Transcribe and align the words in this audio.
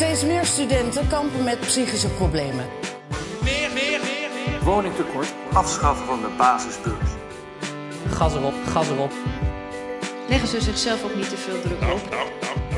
Steeds 0.00 0.24
meer 0.24 0.44
studenten 0.44 1.08
kampen 1.08 1.44
met 1.44 1.60
psychische 1.60 2.08
problemen. 2.08 2.66
Meer, 3.42 3.70
meer, 3.72 4.00
meer, 4.00 4.30
meer. 4.34 4.62
Woningtekort, 4.64 5.34
afschaffen 5.52 6.06
van 6.06 6.20
de 6.20 6.28
basisbeurs. 6.36 7.10
Gas 8.08 8.34
erop, 8.34 8.54
gas 8.66 8.88
erop. 8.88 9.12
Leggen 10.28 10.48
ze 10.48 10.60
zichzelf 10.60 11.04
ook 11.04 11.14
niet 11.14 11.28
te 11.28 11.36
veel 11.36 11.60
druk 11.60 11.92
op? 11.92 12.16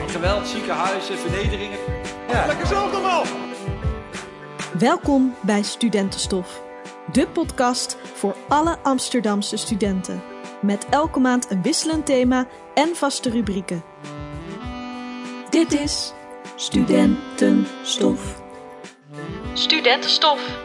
Geweld, 0.06 0.46
ziekenhuizen, 0.46 1.18
vernederingen. 1.18 1.78
Ja. 2.28 2.46
Lekker 2.46 2.66
zelf 2.66 2.92
allemaal. 2.92 3.24
Welkom 4.78 5.34
bij 5.40 5.62
Studentenstof, 5.62 6.62
de 7.12 7.28
podcast 7.28 7.96
voor 8.14 8.36
alle 8.48 8.78
Amsterdamse 8.82 9.56
studenten. 9.56 10.22
Met 10.60 10.86
elke 10.90 11.20
maand 11.20 11.50
een 11.50 11.62
wisselend 11.62 12.06
thema 12.06 12.46
en 12.74 12.96
vaste 12.96 13.30
rubrieken. 13.30 13.82
Dit 15.50 15.72
is 15.72 16.12
Studentenstof. 16.62 18.42
Studentenstof. 19.54 20.62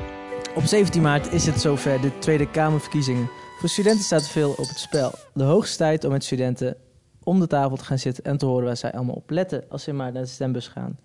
Op 0.56 0.64
17 0.64 1.02
maart 1.02 1.34
is 1.34 1.46
het 1.46 1.62
zover 1.62 2.02
de 2.02 2.18
Tweede 2.18 2.50
Kamerverkiezingen. 2.50 3.30
Voor 3.60 3.70
studenten 3.70 4.04
staat 4.04 4.28
veel 4.28 4.50
op 4.50 4.68
het 4.68 4.78
spel. 4.80 5.12
De 5.34 5.44
hoogste 5.44 5.78
tijd 5.78 6.04
om 6.04 6.12
met 6.12 6.24
studenten 6.24 6.78
om 7.24 7.40
de 7.40 7.48
tafel 7.48 7.78
te 7.78 7.84
gaan 7.84 8.00
zitten 8.00 8.24
en 8.24 8.38
te 8.38 8.46
horen 8.46 8.66
waar 8.66 8.78
zij 8.78 8.92
allemaal 8.92 9.16
op 9.16 9.30
letten 9.30 9.64
als 9.70 9.84
ze 9.84 9.94
maar 9.94 10.12
naar 10.12 10.22
de 10.22 10.28
stembus 10.28 10.68
gaan. 10.68 10.98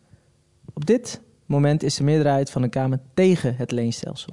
Op 0.73 0.87
dit 0.87 1.21
moment 1.47 1.83
is 1.83 1.95
de 1.95 2.05
meerderheid 2.05 2.51
van 2.51 2.63
de 2.63 2.69
Kamer 2.69 2.99
tegen 3.15 3.57
het 3.57 3.71
leenstelsel. 3.71 4.33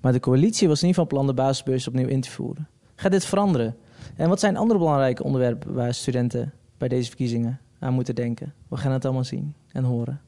Maar 0.00 0.12
de 0.12 0.20
coalitie 0.20 0.68
was 0.68 0.82
niet 0.82 0.94
van 0.94 1.06
plan 1.06 1.26
de 1.26 1.34
basisbeurs 1.34 1.88
opnieuw 1.88 2.08
in 2.08 2.20
te 2.20 2.30
voeren. 2.30 2.68
Gaat 2.94 3.12
dit 3.12 3.24
veranderen? 3.24 3.76
En 4.16 4.28
wat 4.28 4.40
zijn 4.40 4.56
andere 4.56 4.78
belangrijke 4.78 5.24
onderwerpen 5.24 5.74
waar 5.74 5.94
studenten 5.94 6.52
bij 6.78 6.88
deze 6.88 7.08
verkiezingen 7.08 7.60
aan 7.78 7.94
moeten 7.94 8.14
denken? 8.14 8.54
We 8.68 8.76
gaan 8.76 8.92
het 8.92 9.04
allemaal 9.04 9.24
zien 9.24 9.54
en 9.72 9.84
horen. 9.84 10.20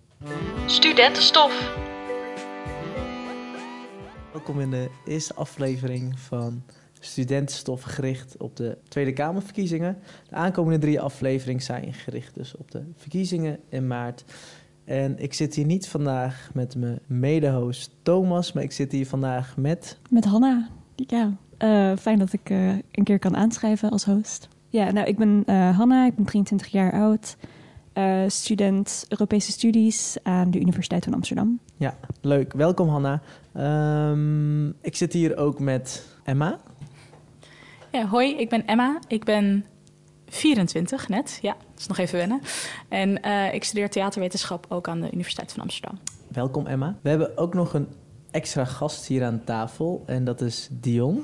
Studentenstof. 0.66 1.78
Welkom 4.32 4.60
in 4.60 4.70
de 4.70 4.90
eerste 5.06 5.34
aflevering 5.34 6.18
van 6.18 6.62
Studentenstof 7.00 7.82
gericht 7.82 8.36
op 8.36 8.56
de 8.56 8.78
Tweede 8.88 9.12
Kamerverkiezingen. 9.12 9.98
De 10.28 10.34
aankomende 10.34 10.78
drie 10.78 11.00
afleveringen 11.00 11.62
zijn 11.62 11.92
gericht 11.92 12.34
dus 12.34 12.56
op 12.56 12.70
de 12.70 12.82
verkiezingen 12.96 13.58
in 13.68 13.86
maart. 13.86 14.24
En 14.84 15.18
ik 15.18 15.34
zit 15.34 15.54
hier 15.54 15.66
niet 15.66 15.88
vandaag 15.88 16.50
met 16.54 16.76
mijn 16.76 16.98
mede-host 17.06 17.90
Thomas, 18.02 18.52
maar 18.52 18.62
ik 18.62 18.72
zit 18.72 18.92
hier 18.92 19.06
vandaag 19.06 19.56
met... 19.56 19.98
Met 20.10 20.24
Hanna. 20.24 20.68
Ja, 20.94 21.36
eh, 21.58 21.96
fijn 21.96 22.18
dat 22.18 22.32
ik 22.32 22.50
eh, 22.50 22.68
een 22.68 23.04
keer 23.04 23.18
kan 23.18 23.36
aanschrijven 23.36 23.90
als 23.90 24.04
host. 24.04 24.48
Ja, 24.70 24.90
nou, 24.90 25.06
ik 25.06 25.16
ben 25.16 25.42
eh, 25.46 25.76
Hanna, 25.78 26.06
ik 26.06 26.14
ben 26.14 26.24
23 26.24 26.66
jaar 26.68 26.92
oud. 26.92 27.36
eh, 27.92 28.22
student 28.26 29.04
Europese 29.08 29.52
studies 29.52 30.16
aan 30.22 30.50
de 30.50 30.60
Universiteit 30.60 31.04
van 31.04 31.14
Amsterdam. 31.14 31.60
Ja, 31.76 31.98
leuk. 32.20 32.52
Welkom 32.52 32.88
Hanna. 32.88 33.20
Ehm, 33.54 34.68
ik 34.68 34.96
zit 34.96 35.12
hier 35.12 35.36
ook 35.36 35.58
met 35.58 36.06
Emma. 36.24 36.58
Ja, 37.92 38.06
hoi, 38.06 38.36
ik 38.36 38.48
ben 38.48 38.66
Emma. 38.66 38.98
Ik 39.08 39.24
ben 39.24 39.64
24 40.28 41.08
net. 41.08 41.38
Ja, 41.42 41.52
dat 41.52 41.78
is 41.78 41.86
nog 41.86 41.98
even 41.98 42.18
wennen. 42.18 42.40
En 42.88 43.22
eh, 43.22 43.54
ik 43.54 43.64
studeer 43.64 43.90
theaterwetenschap 43.90 44.66
ook 44.68 44.88
aan 44.88 45.00
de 45.00 45.10
Universiteit 45.12 45.52
van 45.52 45.62
Amsterdam. 45.62 45.98
Welkom 46.28 46.66
Emma. 46.66 46.96
We 47.02 47.08
hebben 47.08 47.36
ook 47.36 47.54
nog 47.54 47.74
een 47.74 47.88
extra 48.30 48.64
gast 48.64 49.06
hier 49.06 49.24
aan 49.24 49.44
tafel 49.44 50.02
en 50.06 50.24
dat 50.24 50.40
is 50.40 50.68
Dion. 50.72 51.22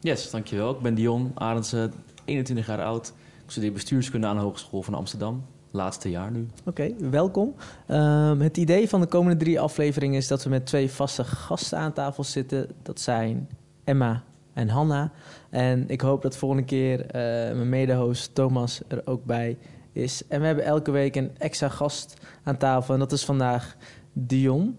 Yes, 0.00 0.30
dankjewel. 0.30 0.70
Ik 0.74 0.80
ben 0.80 0.94
Dion 0.94 1.32
Arendse, 1.34 1.90
21 2.24 2.66
jaar 2.66 2.84
oud. 2.84 3.12
Ik 3.44 3.50
studeer 3.50 3.72
bestuurskunde 3.72 4.26
aan 4.26 4.36
de 4.36 4.42
Hogeschool 4.42 4.82
van 4.82 4.94
Amsterdam. 4.94 5.44
Laatste 5.70 6.10
jaar 6.10 6.30
nu. 6.30 6.46
Oké, 6.64 6.94
welkom. 7.10 7.54
Ehm, 7.86 8.40
het 8.40 8.56
idee 8.56 8.88
van 8.88 9.00
de 9.00 9.06
komende 9.06 9.36
drie 9.44 9.60
afleveringen 9.60 10.16
is 10.16 10.28
dat 10.28 10.44
we 10.44 10.50
met 10.50 10.66
twee 10.66 10.90
vaste 10.90 11.24
gasten 11.24 11.78
aan 11.78 11.92
tafel 11.92 12.24
zitten. 12.24 12.68
Dat 12.82 13.00
zijn 13.00 13.48
Emma 13.84 14.22
en 14.52 14.68
Hanna. 14.68 15.12
En 15.50 15.84
ik 15.88 16.00
hoop 16.00 16.22
dat 16.22 16.36
volgende 16.36 16.64
keer 16.64 17.06
eh, 17.06 17.12
mijn 17.56 17.68
mede-host 17.68 18.34
Thomas 18.34 18.80
er 18.88 19.02
ook 19.04 19.24
bij 19.24 19.58
is. 19.92 20.22
En 20.28 20.40
we 20.40 20.46
hebben 20.46 20.64
elke 20.64 20.90
week 20.90 21.16
een 21.16 21.30
extra 21.38 21.68
gast 21.68 22.14
aan 22.42 22.56
tafel. 22.56 22.94
En 22.94 23.00
dat 23.00 23.12
is 23.12 23.24
vandaag 23.24 23.76
Dion. 24.12 24.78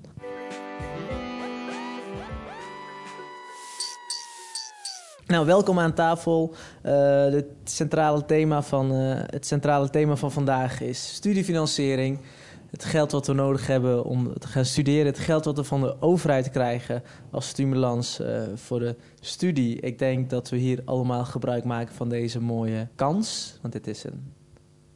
Nou, 5.31 5.45
welkom 5.45 5.79
aan 5.79 5.93
tafel. 5.93 6.53
Eh, 6.81 7.23
het, 7.23 7.45
centrale 7.63 8.25
thema 8.25 8.61
van, 8.61 8.93
eh, 8.93 9.19
het 9.25 9.45
centrale 9.45 9.89
thema 9.89 10.15
van 10.15 10.31
vandaag 10.31 10.81
is 10.81 11.13
studiefinanciering. 11.13 12.19
Het 12.71 12.83
geld 12.83 13.11
wat 13.11 13.27
we 13.27 13.33
nodig 13.33 13.67
hebben 13.67 14.03
om 14.03 14.39
te 14.39 14.47
gaan 14.47 14.65
studeren. 14.65 15.05
Het 15.05 15.19
geld 15.19 15.45
wat 15.45 15.57
we 15.57 15.63
van 15.63 15.81
de 15.81 16.01
overheid 16.01 16.49
krijgen 16.49 17.03
als 17.29 17.47
stimulans 17.47 18.19
eh, 18.19 18.41
voor 18.55 18.79
de 18.79 18.95
studie. 19.19 19.79
Ik 19.79 19.99
denk 19.99 20.29
dat 20.29 20.49
we 20.49 20.57
hier 20.57 20.81
allemaal 20.85 21.25
gebruik 21.25 21.63
maken 21.63 21.95
van 21.95 22.09
deze 22.09 22.41
mooie 22.41 22.87
kans. 22.95 23.57
Want 23.61 23.73
dit 23.73 23.87
is 23.87 24.03
een, 24.03 24.33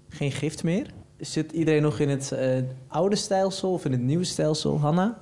geen 0.09 0.31
gift 0.31 0.63
meer. 0.63 0.93
Zit 1.17 1.51
iedereen 1.51 1.81
nog 1.81 1.99
in 1.99 2.09
het 2.09 2.31
eh, 2.31 2.49
oude 2.87 3.15
stelsel 3.15 3.71
of 3.71 3.85
in 3.85 3.91
het 3.91 4.01
nieuwe 4.01 4.23
stelsel? 4.23 4.79
Hanna? 4.79 5.17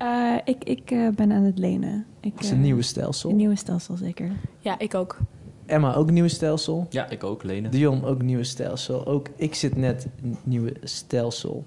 Eh, 0.00 0.36
ik 0.44 0.64
ik 0.64 0.90
eh, 0.90 1.08
ben 1.08 1.32
aan 1.32 1.42
het 1.42 1.58
lenen. 1.58 2.06
Ik, 2.20 2.32
Het 2.34 2.44
is 2.44 2.50
een 2.50 2.56
eh, 2.56 2.62
nieuwe 2.62 2.82
stelsel. 2.82 3.30
Een 3.30 3.36
nieuwe 3.36 3.56
stelsel, 3.56 3.96
zeker. 3.96 4.30
Ja, 4.58 4.78
ik 4.78 4.94
ook. 4.94 5.18
Emma 5.66 5.94
ook 5.94 6.10
nieuwe 6.10 6.28
stelsel. 6.28 6.86
Ja, 6.90 7.10
ik 7.10 7.24
ook, 7.24 7.42
Lenen. 7.42 7.70
Dion 7.70 8.04
ook 8.04 8.22
nieuwe 8.22 8.44
stelsel. 8.44 9.06
Ook 9.06 9.28
ik 9.36 9.54
zit 9.54 9.76
net 9.76 10.06
nieuwe 10.42 10.74
stelsel. 10.82 11.64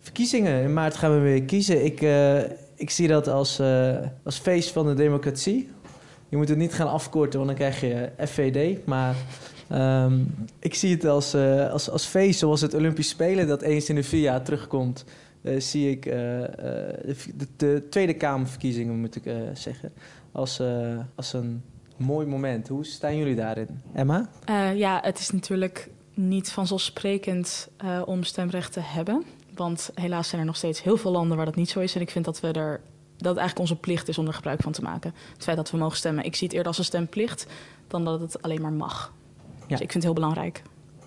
Verkiezingen. 0.00 0.62
In 0.62 0.72
maart 0.72 0.96
gaan 0.96 1.14
we 1.14 1.18
weer 1.18 1.42
kiezen. 1.42 1.84
Ik, 1.84 2.02
eh, 2.02 2.38
ik 2.74 2.90
zie 2.90 3.08
dat 3.08 3.28
als, 3.28 3.58
eh, 3.58 3.96
als 4.24 4.38
feest 4.38 4.70
van 4.70 4.86
de 4.86 4.94
democratie. 4.94 5.70
Je 6.28 6.36
moet 6.36 6.48
het 6.48 6.58
niet 6.58 6.74
gaan 6.74 6.88
afkorten, 6.90 7.38
want 7.40 7.50
dan 7.50 7.58
krijg 7.58 7.80
je 7.80 8.10
FVD. 8.26 8.86
Maar 8.86 9.14
ehm, 9.68 10.18
ik 10.58 10.74
zie 10.74 10.94
het 10.94 11.04
als, 11.04 11.34
eh, 11.34 11.70
als, 11.70 11.90
als 11.90 12.04
feest, 12.04 12.38
zoals 12.38 12.60
het 12.60 12.74
Olympisch 12.74 13.08
Spelen... 13.08 13.46
dat 13.46 13.62
eens 13.62 13.88
in 13.88 13.94
de 13.94 14.02
vier 14.02 14.20
jaar 14.20 14.42
terugkomt. 14.42 15.04
Eh, 15.42 15.60
zie 15.60 15.90
ik 15.90 16.06
eh, 16.06 16.42
eh, 16.42 16.50
de, 17.04 17.16
de, 17.34 17.46
de 17.56 17.86
Tweede 17.90 18.14
Kamerverkiezingen, 18.14 19.00
moet 19.00 19.16
ik 19.16 19.34
zeggen... 19.54 19.92
Als, 20.32 20.62
als 21.14 21.32
een 21.32 21.62
mooi 21.96 22.26
moment. 22.26 22.68
Hoe 22.68 22.84
staan 22.84 23.16
jullie 23.16 23.34
daarin? 23.34 23.68
Emma? 23.92 24.28
Ja, 24.74 25.00
het 25.02 25.18
is 25.18 25.30
natuurlijk 25.30 25.88
niet 26.14 26.50
vanzelfsprekend 26.50 27.68
om 28.04 28.22
stemrecht 28.22 28.72
te 28.72 28.80
hebben. 28.80 29.24
Want 29.54 29.90
helaas 29.94 30.28
zijn 30.28 30.40
er 30.40 30.46
nog 30.46 30.56
steeds 30.56 30.82
heel 30.82 30.96
veel 30.96 31.10
landen 31.10 31.36
waar 31.36 31.46
dat 31.46 31.56
niet 31.56 31.70
zo 31.70 31.80
is. 31.80 31.94
En 31.94 32.00
ik 32.00 32.10
vind 32.10 32.24
dat 32.24 32.40
we 32.40 32.52
er 32.52 32.80
dat 33.16 33.28
het 33.28 33.38
eigenlijk 33.38 33.58
onze 33.58 33.76
plicht 33.76 34.08
is 34.08 34.18
om 34.18 34.26
er 34.26 34.32
gebruik 34.32 34.62
van 34.62 34.72
te 34.72 34.82
maken. 34.82 35.14
Het 35.32 35.42
feit 35.42 35.56
dat 35.56 35.70
we 35.70 35.76
mogen 35.76 35.96
stemmen. 35.96 36.24
Ik 36.24 36.34
zie 36.34 36.46
het 36.46 36.56
eerder 36.56 36.68
als 36.68 36.78
een 36.78 36.84
stemplicht 36.84 37.46
dan 37.86 38.04
dat 38.04 38.20
het 38.20 38.42
alleen 38.42 38.60
maar 38.60 38.72
mag. 38.72 39.12
Ja. 39.38 39.66
Dus 39.66 39.80
ik 39.80 39.92
vind 39.92 39.92
het 39.92 40.02
heel 40.02 40.12
belangrijk. 40.12 40.62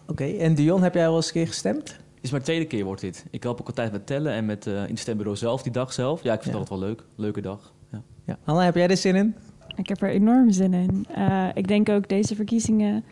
Oké, 0.07 0.25
en 0.25 0.55
Dion, 0.55 0.83
heb 0.83 0.93
jij 0.93 1.07
al 1.07 1.15
eens 1.15 1.25
een 1.25 1.33
keer 1.33 1.47
gestemd? 1.47 1.99
Is 2.23 2.31
mijn 2.31 2.43
tweede 2.43 2.65
keer 2.65 2.83
wordt 2.85 3.01
dit. 3.01 3.25
Ik 3.29 3.43
help 3.43 3.59
ook 3.61 3.67
altijd 3.67 3.91
met 3.91 4.05
tellen 4.07 4.33
en 4.33 4.45
met, 4.45 4.67
eh, 4.67 4.73
in 4.83 4.89
het 4.89 4.99
stembureau 4.99 5.37
zelf, 5.37 5.61
die 5.63 5.71
dag 5.71 5.93
zelf. 5.93 6.23
Ja, 6.23 6.33
ik 6.33 6.41
vind 6.41 6.53
Ja. 6.55 6.59
het 6.61 6.69
altijd 6.69 6.79
wel 6.79 6.89
leuk. 6.89 7.03
Leuke 7.15 7.41
dag. 7.41 7.73
Ja. 7.91 8.01
Ja. 8.25 8.37
Hanna, 8.43 8.63
heb 8.63 8.75
jij 8.75 8.87
er 8.87 8.97
zin 8.97 9.15
in? 9.15 9.35
Ik 9.75 9.87
heb 9.87 10.01
er 10.01 10.09
enorm 10.09 10.51
zin 10.51 10.73
in. 10.73 11.05
Eh, 11.15 11.47
ik 11.53 11.67
denk 11.67 11.89
ook 11.89 12.09
deze 12.09 12.35
verkiezingen 12.35 13.03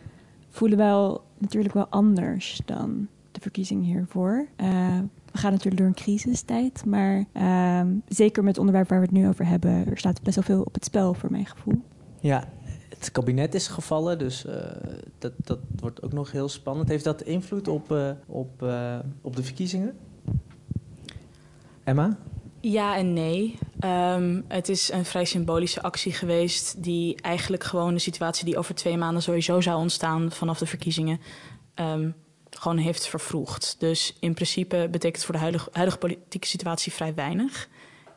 voelen 0.50 0.78
wel 0.78 1.24
natuurlijk 1.38 1.74
wel 1.74 1.86
anders 1.86 2.60
dan 2.64 3.08
de 3.32 3.40
verkiezingen 3.40 3.84
hiervoor. 3.84 4.46
Eh, 4.56 4.66
we 5.32 5.38
gaan 5.38 5.50
natuurlijk 5.50 5.76
door 5.78 5.86
een 5.86 5.94
crisistijd, 5.94 6.84
maar 6.86 7.24
ehm, 7.32 7.88
zeker 8.08 8.42
met 8.42 8.50
het 8.50 8.58
onderwerp 8.60 8.88
waar 8.88 8.98
we 9.00 9.04
het 9.06 9.14
nu 9.14 9.28
over 9.28 9.46
hebben, 9.46 9.86
er 9.86 9.98
staat 9.98 10.22
best 10.22 10.34
wel 10.34 10.44
veel 10.44 10.62
op 10.62 10.74
het 10.74 10.84
spel 10.84 11.14
voor 11.14 11.30
mijn 11.30 11.46
gevoel. 11.46 11.82
Ja, 12.20 12.44
het 13.04 13.12
kabinet 13.12 13.54
is 13.54 13.68
gevallen, 13.68 14.18
dus 14.18 14.44
eh, 14.44 14.54
dat, 15.18 15.32
dat 15.36 15.58
wordt 15.76 16.02
ook 16.02 16.12
nog 16.12 16.32
heel 16.32 16.48
spannend. 16.48 16.88
Heeft 16.88 17.04
dat 17.04 17.22
invloed 17.22 17.68
op, 17.68 17.92
eh, 17.92 18.10
op, 18.26 18.62
eh, 18.62 18.98
op 19.20 19.36
de 19.36 19.42
verkiezingen? 19.42 19.98
Emma? 21.84 22.18
Ja 22.60 22.96
en 22.96 23.12
nee. 23.12 23.58
Ehm, 23.80 24.40
het 24.48 24.68
is 24.68 24.92
een 24.92 25.04
vrij 25.04 25.24
symbolische 25.24 25.82
actie 25.82 26.12
geweest... 26.12 26.82
die 26.82 27.20
eigenlijk 27.20 27.64
gewoon 27.64 27.94
de 27.94 28.00
situatie 28.00 28.44
die 28.44 28.58
over 28.58 28.74
twee 28.74 28.96
maanden 28.96 29.22
sowieso 29.22 29.60
zou 29.60 29.78
ontstaan... 29.78 30.32
vanaf 30.32 30.58
de 30.58 30.66
verkiezingen, 30.66 31.20
ehm, 31.74 32.10
gewoon 32.50 32.76
heeft 32.76 33.08
vervroegd. 33.08 33.76
Dus 33.78 34.16
in 34.20 34.34
principe 34.34 34.88
betekent 34.90 35.16
het 35.16 35.24
voor 35.24 35.34
de 35.34 35.40
huidige, 35.40 35.68
huidige 35.72 35.98
politieke 35.98 36.46
situatie 36.46 36.92
vrij 36.92 37.14
weinig. 37.14 37.68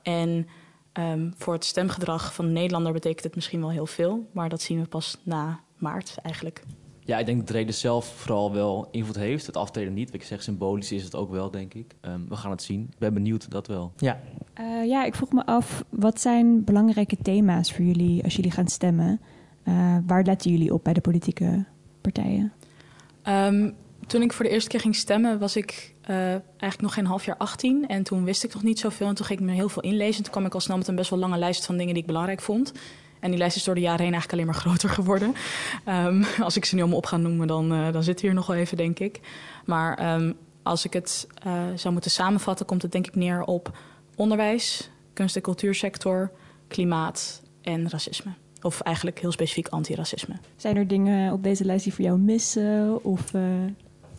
En 0.03 0.47
ehm, 0.95 1.31
voor 1.37 1.53
het 1.53 1.65
stemgedrag 1.65 2.33
van 2.33 2.45
de 2.45 2.51
Nederlander 2.51 2.93
betekent 2.93 3.23
het 3.23 3.35
misschien 3.35 3.59
wel 3.59 3.71
heel 3.71 3.85
veel... 3.85 4.29
maar 4.31 4.49
dat 4.49 4.61
zien 4.61 4.81
we 4.81 4.87
pas 4.87 5.17
na 5.23 5.59
maart 5.77 6.15
eigenlijk. 6.23 6.63
Ja, 6.99 7.17
ik 7.17 7.25
denk 7.25 7.37
dat 7.37 7.47
de 7.47 7.53
reden 7.53 7.73
zelf 7.73 8.05
vooral 8.05 8.53
wel 8.53 8.87
invloed 8.91 9.15
heeft. 9.15 9.45
Het 9.45 9.57
aftreden 9.57 9.93
niet. 9.93 10.05
Wat 10.11 10.21
ik 10.21 10.27
zeg, 10.27 10.43
symbolisch 10.43 10.91
is 10.91 11.03
het 11.03 11.15
ook 11.15 11.31
wel, 11.31 11.51
denk 11.51 11.73
ik. 11.73 11.95
Ehm, 12.01 12.19
we 12.29 12.35
gaan 12.35 12.51
het 12.51 12.61
zien. 12.63 12.81
Ik 12.81 12.97
ben 12.99 13.13
benieuwd, 13.13 13.51
dat 13.51 13.67
wel. 13.67 13.91
Ja. 13.97 14.19
Eh, 14.53 14.85
ja, 14.85 15.05
ik 15.05 15.15
vroeg 15.15 15.31
me 15.31 15.45
af, 15.45 15.83
wat 15.89 16.21
zijn 16.21 16.63
belangrijke 16.63 17.17
thema's 17.21 17.73
voor 17.73 17.85
jullie 17.85 18.23
als 18.23 18.35
jullie 18.35 18.51
gaan 18.51 18.67
stemmen? 18.67 19.21
Eh, 19.63 19.97
waar 20.05 20.23
letten 20.23 20.51
jullie 20.51 20.73
op 20.73 20.83
bij 20.83 20.93
de 20.93 21.01
politieke 21.01 21.65
partijen? 22.01 22.53
Ehm, 23.21 23.71
Toen 24.07 24.21
ik 24.21 24.33
voor 24.33 24.45
de 24.45 24.51
eerste 24.51 24.69
keer 24.69 24.79
ging 24.79 24.95
stemmen, 24.95 25.39
was 25.39 25.55
ik 25.55 25.94
uh, 26.09 26.17
eigenlijk 26.29 26.81
nog 26.81 26.93
geen 26.93 27.05
half 27.05 27.25
jaar 27.25 27.37
18. 27.37 27.87
En 27.87 28.03
toen 28.03 28.23
wist 28.23 28.43
ik 28.43 28.53
nog 28.53 28.63
niet 28.63 28.79
zoveel. 28.79 29.07
En 29.07 29.15
toen 29.15 29.25
ging 29.25 29.39
ik 29.39 29.45
me 29.45 29.51
heel 29.51 29.69
veel 29.69 29.81
inlezen. 29.81 30.17
En 30.17 30.23
toen 30.23 30.31
kwam 30.31 30.45
ik 30.45 30.53
al 30.53 30.59
snel 30.59 30.77
met 30.77 30.87
een 30.87 30.95
best 30.95 31.09
wel 31.09 31.19
lange 31.19 31.37
lijst 31.37 31.65
van 31.65 31.77
dingen 31.77 31.93
die 31.93 32.01
ik 32.01 32.07
belangrijk 32.07 32.41
vond. 32.41 32.71
En 33.19 33.29
die 33.29 33.39
lijst 33.39 33.55
is 33.55 33.63
door 33.63 33.75
de 33.75 33.81
jaren 33.81 34.03
heen 34.03 34.13
eigenlijk 34.13 34.33
alleen 34.33 34.45
maar 34.45 34.61
groter 34.65 34.89
geworden. 34.89 35.33
Um, 35.87 36.25
als 36.39 36.57
ik 36.57 36.65
ze 36.65 36.75
nu 36.75 36.81
allemaal 36.81 36.97
op 36.97 37.05
ga 37.05 37.17
noemen, 37.17 37.47
dan, 37.47 37.73
uh, 37.73 37.91
dan 37.91 38.03
zit 38.03 38.21
hier 38.21 38.33
nog 38.33 38.47
wel 38.47 38.55
even, 38.55 38.77
denk 38.77 38.99
ik. 38.99 39.19
Maar 39.65 40.15
um, 40.15 40.37
als 40.63 40.85
ik 40.85 40.93
het 40.93 41.27
uh, 41.47 41.63
zou 41.75 41.93
moeten 41.93 42.11
samenvatten, 42.11 42.65
komt 42.65 42.81
het 42.81 42.91
denk 42.91 43.07
ik 43.07 43.15
neer 43.15 43.43
op 43.43 43.77
onderwijs, 44.15 44.89
kunst- 45.13 45.35
en 45.35 45.41
cultuursector, 45.41 46.31
klimaat 46.67 47.41
en 47.61 47.89
racisme. 47.89 48.31
Of 48.61 48.81
eigenlijk 48.81 49.19
heel 49.19 49.31
specifiek 49.31 49.67
antiracisme. 49.67 50.35
Zijn 50.55 50.77
er 50.77 50.87
dingen 50.87 51.33
op 51.33 51.43
deze 51.43 51.65
lijst 51.65 51.83
die 51.83 51.93
voor 51.93 52.05
jou 52.05 52.19
missen? 52.19 53.03
Of, 53.03 53.31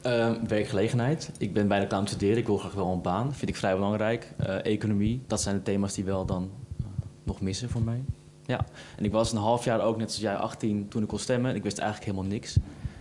uh, 0.07 0.31
werkgelegenheid. 0.49 1.31
Ik 1.39 1.53
ben 1.53 1.69
bijna 1.69 1.85
klaar 1.85 1.99
aan 1.99 2.05
het 2.05 2.15
studeren. 2.15 2.39
Ik 2.39 2.47
wil 2.47 2.59
graag 2.59 2.73
wel 2.73 2.93
een 2.93 3.03
baan. 3.03 3.35
Vind 3.35 3.51
ik 3.51 3.57
vrij 3.57 3.75
belangrijk. 3.75 4.33
Uh, 4.41 4.65
economie. 4.65 5.23
Dat 5.27 5.41
zijn 5.41 5.57
de 5.57 5.63
thema's 5.63 5.95
die 5.95 6.05
wel 6.05 6.25
dan 6.25 6.51
uh, 6.81 6.87
nog 7.23 7.41
missen 7.41 7.69
voor 7.69 7.83
mij. 7.83 8.05
Ja. 8.47 8.65
En 8.97 9.05
ik 9.05 9.13
was 9.13 9.33
een 9.33 9.39
half 9.39 9.65
jaar 9.65 9.81
ook, 9.81 9.97
net 9.97 10.13
zoals 10.13 10.35
jij, 10.35 10.43
18 10.43 10.89
toen 10.89 11.03
ik 11.03 11.09
kon 11.09 11.19
stemmen. 11.19 11.51
En 11.51 11.57
ik 11.57 11.63
wist 11.63 11.79
eigenlijk 11.79 12.11
helemaal 12.11 12.31
niks. 12.33 12.57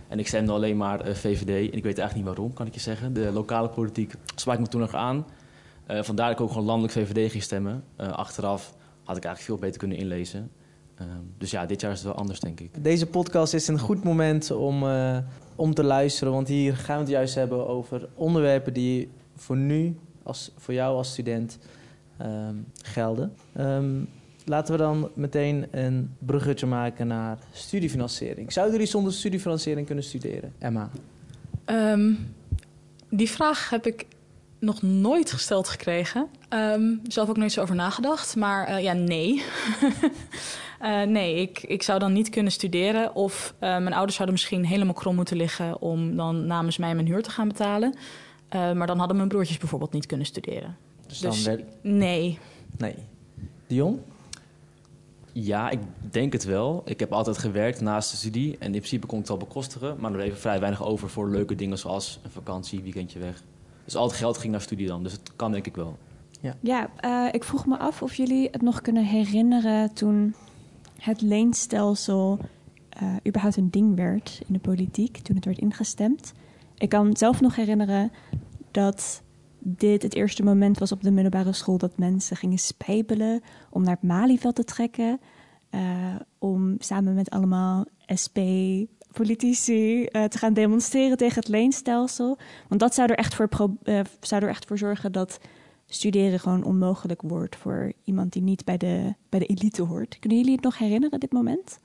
En 0.08 0.18
ik 0.18 0.26
stemde 0.26 0.52
alleen 0.52 0.76
maar 0.76 1.06
VVD. 1.06 1.70
En 1.70 1.76
ik 1.76 1.82
weet 1.82 1.98
eigenlijk 1.98 2.14
niet 2.14 2.24
waarom, 2.24 2.52
kan 2.52 2.66
ik 2.66 2.74
je 2.74 2.80
zeggen. 2.80 3.12
De 3.12 3.32
lokale 3.32 3.68
politiek 3.68 4.14
sprak 4.34 4.58
me 4.58 4.66
toen 4.66 4.80
nog 4.80 4.94
aan. 4.94 5.26
vandaar 5.86 6.28
dat 6.28 6.38
ik 6.38 6.40
ook 6.40 6.50
gewoon 6.50 6.66
landelijk 6.66 6.92
VVD 6.92 7.30
ging 7.30 7.42
stemmen. 7.42 7.84
achteraf 7.96 8.74
had 9.04 9.16
ik 9.16 9.24
eigenlijk 9.24 9.40
veel 9.40 9.56
beter 9.56 9.78
kunnen 9.78 9.96
inlezen. 9.96 10.50
Uh, 11.00 11.06
dus 11.38 11.50
ja, 11.50 11.66
dit 11.66 11.80
jaar 11.80 11.92
is 11.92 11.98
het 11.98 12.06
wel 12.06 12.16
anders, 12.16 12.40
denk 12.40 12.60
ik. 12.60 12.84
Deze 12.84 13.06
podcast 13.06 13.54
is 13.54 13.68
een 13.68 13.78
goed 13.78 14.04
moment 14.04 14.50
om, 14.50 14.82
uh, 14.82 15.18
om 15.54 15.74
te 15.74 15.84
luisteren. 15.84 16.32
Want 16.32 16.48
hier 16.48 16.76
gaan 16.76 16.96
we 16.96 17.02
het 17.02 17.10
juist 17.10 17.34
hebben 17.34 17.68
over 17.68 18.08
onderwerpen 18.14 18.72
die 18.72 19.08
voor 19.36 19.56
nu, 19.56 19.96
als, 20.22 20.50
voor 20.56 20.74
jou 20.74 20.96
als 20.96 21.10
student, 21.10 21.58
um, 22.22 22.66
gelden. 22.82 23.32
Um, 23.58 24.08
laten 24.44 24.72
we 24.72 24.80
dan 24.80 25.10
meteen 25.14 25.66
een 25.70 26.14
bruggetje 26.18 26.66
maken 26.66 27.06
naar 27.06 27.38
studiefinanciering. 27.52 28.52
Zouden 28.52 28.74
jullie 28.74 28.90
zonder 28.90 29.12
studiefinanciering 29.12 29.86
kunnen 29.86 30.04
studeren? 30.04 30.52
Emma? 30.58 30.90
Um, 31.66 32.34
die 33.10 33.30
vraag 33.30 33.70
heb 33.70 33.86
ik 33.86 34.06
nog 34.58 34.82
nooit 34.82 35.32
gesteld 35.32 35.68
gekregen. 35.68 36.26
Um, 36.50 37.00
zelf 37.08 37.28
ook 37.28 37.36
nooit 37.36 37.52
zo 37.52 37.60
over 37.60 37.74
nagedacht. 37.74 38.36
Maar 38.36 38.70
uh, 38.70 38.82
ja, 38.82 38.92
nee. 38.92 39.42
uh, 40.82 41.02
nee, 41.02 41.40
ik, 41.40 41.62
ik 41.62 41.82
zou 41.82 41.98
dan 41.98 42.12
niet 42.12 42.28
kunnen 42.28 42.52
studeren. 42.52 43.14
Of 43.14 43.54
uh, 43.54 43.60
mijn 43.60 43.92
ouders 43.92 44.14
zouden 44.14 44.36
misschien 44.36 44.64
helemaal 44.64 44.94
krom 44.94 45.14
moeten 45.14 45.36
liggen... 45.36 45.80
om 45.80 46.16
dan 46.16 46.46
namens 46.46 46.76
mij 46.76 46.94
mijn 46.94 47.06
huur 47.06 47.22
te 47.22 47.30
gaan 47.30 47.48
betalen. 47.48 47.94
maar 48.50 48.86
dan 48.86 48.98
hadden 48.98 49.16
mijn 49.16 49.28
broertjes 49.28 49.58
bijvoorbeeld 49.58 49.92
niet 49.92 50.06
kunnen 50.06 50.26
studeren. 50.26 50.76
Dus, 51.06 51.18
dus 51.18 51.44
dan 51.44 51.54
werd... 51.54 51.64
nee. 51.82 52.38
Nee. 52.78 52.94
Dion? 53.66 54.00
Ja, 55.32 55.70
ik 55.70 55.80
denk 56.10 56.32
het 56.32 56.44
wel. 56.44 56.82
Ik 56.84 57.00
heb 57.00 57.12
altijd 57.12 57.38
gewerkt 57.38 57.80
naast 57.80 58.10
de 58.10 58.16
studie. 58.16 58.56
En 58.58 58.66
in 58.66 58.70
principe 58.70 59.06
kon 59.06 59.18
ik 59.18 59.28
het 59.28 59.38
wel 59.38 59.46
bekostigen. 59.46 59.96
Maar 59.98 60.10
er 60.10 60.16
bleef 60.16 60.40
vrij 60.40 60.60
weinig 60.60 60.84
over 60.84 61.08
voor 61.08 61.30
leuke 61.30 61.54
dingen 61.54 61.78
zoals 61.78 62.20
een 62.22 62.30
vakantie, 62.30 62.82
weekendje 62.82 63.18
weg. 63.18 63.42
Dus 63.84 63.96
al 63.96 64.06
het 64.06 64.16
geld 64.16 64.38
ging 64.38 64.52
naar 64.52 64.60
studie 64.60 64.86
dan. 64.86 65.02
Dus 65.02 65.12
het 65.12 65.32
kan 65.36 65.52
denk 65.52 65.66
ik 65.66 65.76
wel. 65.76 65.96
Ja, 66.40 66.56
ja 66.60 66.90
uh, 67.04 67.34
ik 67.34 67.44
vroeg 67.44 67.66
me 67.66 67.78
af 67.78 68.02
of 68.02 68.14
jullie 68.14 68.48
het 68.50 68.62
nog 68.62 68.80
kunnen 68.80 69.04
herinneren 69.04 69.92
toen 69.92 70.34
het 70.98 71.20
leenstelsel 71.20 72.38
uh, 73.02 73.16
überhaupt 73.26 73.56
een 73.56 73.70
ding 73.70 73.96
werd 73.96 74.40
in 74.46 74.52
de 74.52 74.58
politiek, 74.58 75.18
toen 75.18 75.36
het 75.36 75.44
werd 75.44 75.58
ingestemd. 75.58 76.32
Ik 76.78 76.88
kan 76.88 77.16
zelf 77.16 77.40
nog 77.40 77.56
herinneren 77.56 78.12
dat 78.70 79.22
dit 79.58 80.02
het 80.02 80.14
eerste 80.14 80.42
moment 80.42 80.78
was 80.78 80.92
op 80.92 81.02
de 81.02 81.10
middelbare 81.10 81.52
school 81.52 81.78
dat 81.78 81.98
mensen 81.98 82.36
gingen 82.36 82.58
spijbelen 82.58 83.42
om 83.70 83.82
naar 83.82 83.94
het 83.94 84.08
Malieveld 84.08 84.54
te 84.54 84.64
trekken. 84.64 85.20
Uh, 85.70 86.14
om 86.38 86.74
samen 86.78 87.14
met 87.14 87.30
allemaal 87.30 87.84
SP 88.22 88.38
politici 89.12 90.02
uh, 90.02 90.24
te 90.24 90.38
gaan 90.38 90.52
demonstreren 90.52 91.16
tegen 91.16 91.34
het 91.34 91.48
leenstelsel. 91.48 92.38
Want 92.68 92.80
dat 92.80 92.94
zou 92.94 93.10
er 93.10 93.16
echt 93.16 93.34
voor, 93.34 93.48
zou 94.20 94.42
er 94.42 94.48
echt 94.48 94.64
voor 94.64 94.78
zorgen 94.78 95.12
dat 95.12 95.38
studeren 95.86 96.40
gewoon 96.40 96.64
onmogelijk 96.64 97.22
wordt 97.22 97.56
voor 97.56 97.92
iemand 98.04 98.32
die 98.32 98.42
niet 98.42 98.64
bij 98.64 98.76
de, 98.76 99.14
bij 99.28 99.38
de 99.38 99.46
elite 99.46 99.82
hoort. 99.82 100.18
Kunnen 100.18 100.38
jullie 100.38 100.54
het 100.54 100.64
nog 100.64 100.78
herinneren, 100.78 101.20
dit 101.20 101.32
moment? 101.32 101.78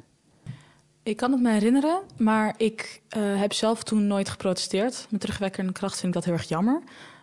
Ik 1.04 1.18
kan 1.18 1.32
het 1.32 1.42
me 1.42 1.52
herinneren, 1.52 2.02
maar 2.18 2.54
ik 2.58 3.02
uh, 3.18 3.40
heb 3.40 3.54
zelf 3.54 3.84
toen 3.84 4.08
nooit 4.08 4.30
geprotesteerd. 4.30 5.08
Met 5.10 5.22
terugwerkende 5.22 5.72
kracht 5.72 6.00
vind 6.00 6.08
ik 6.08 6.14
dat 6.14 6.26
heel 6.26 6.34
erg 6.34 6.50
jammer. 6.50 6.82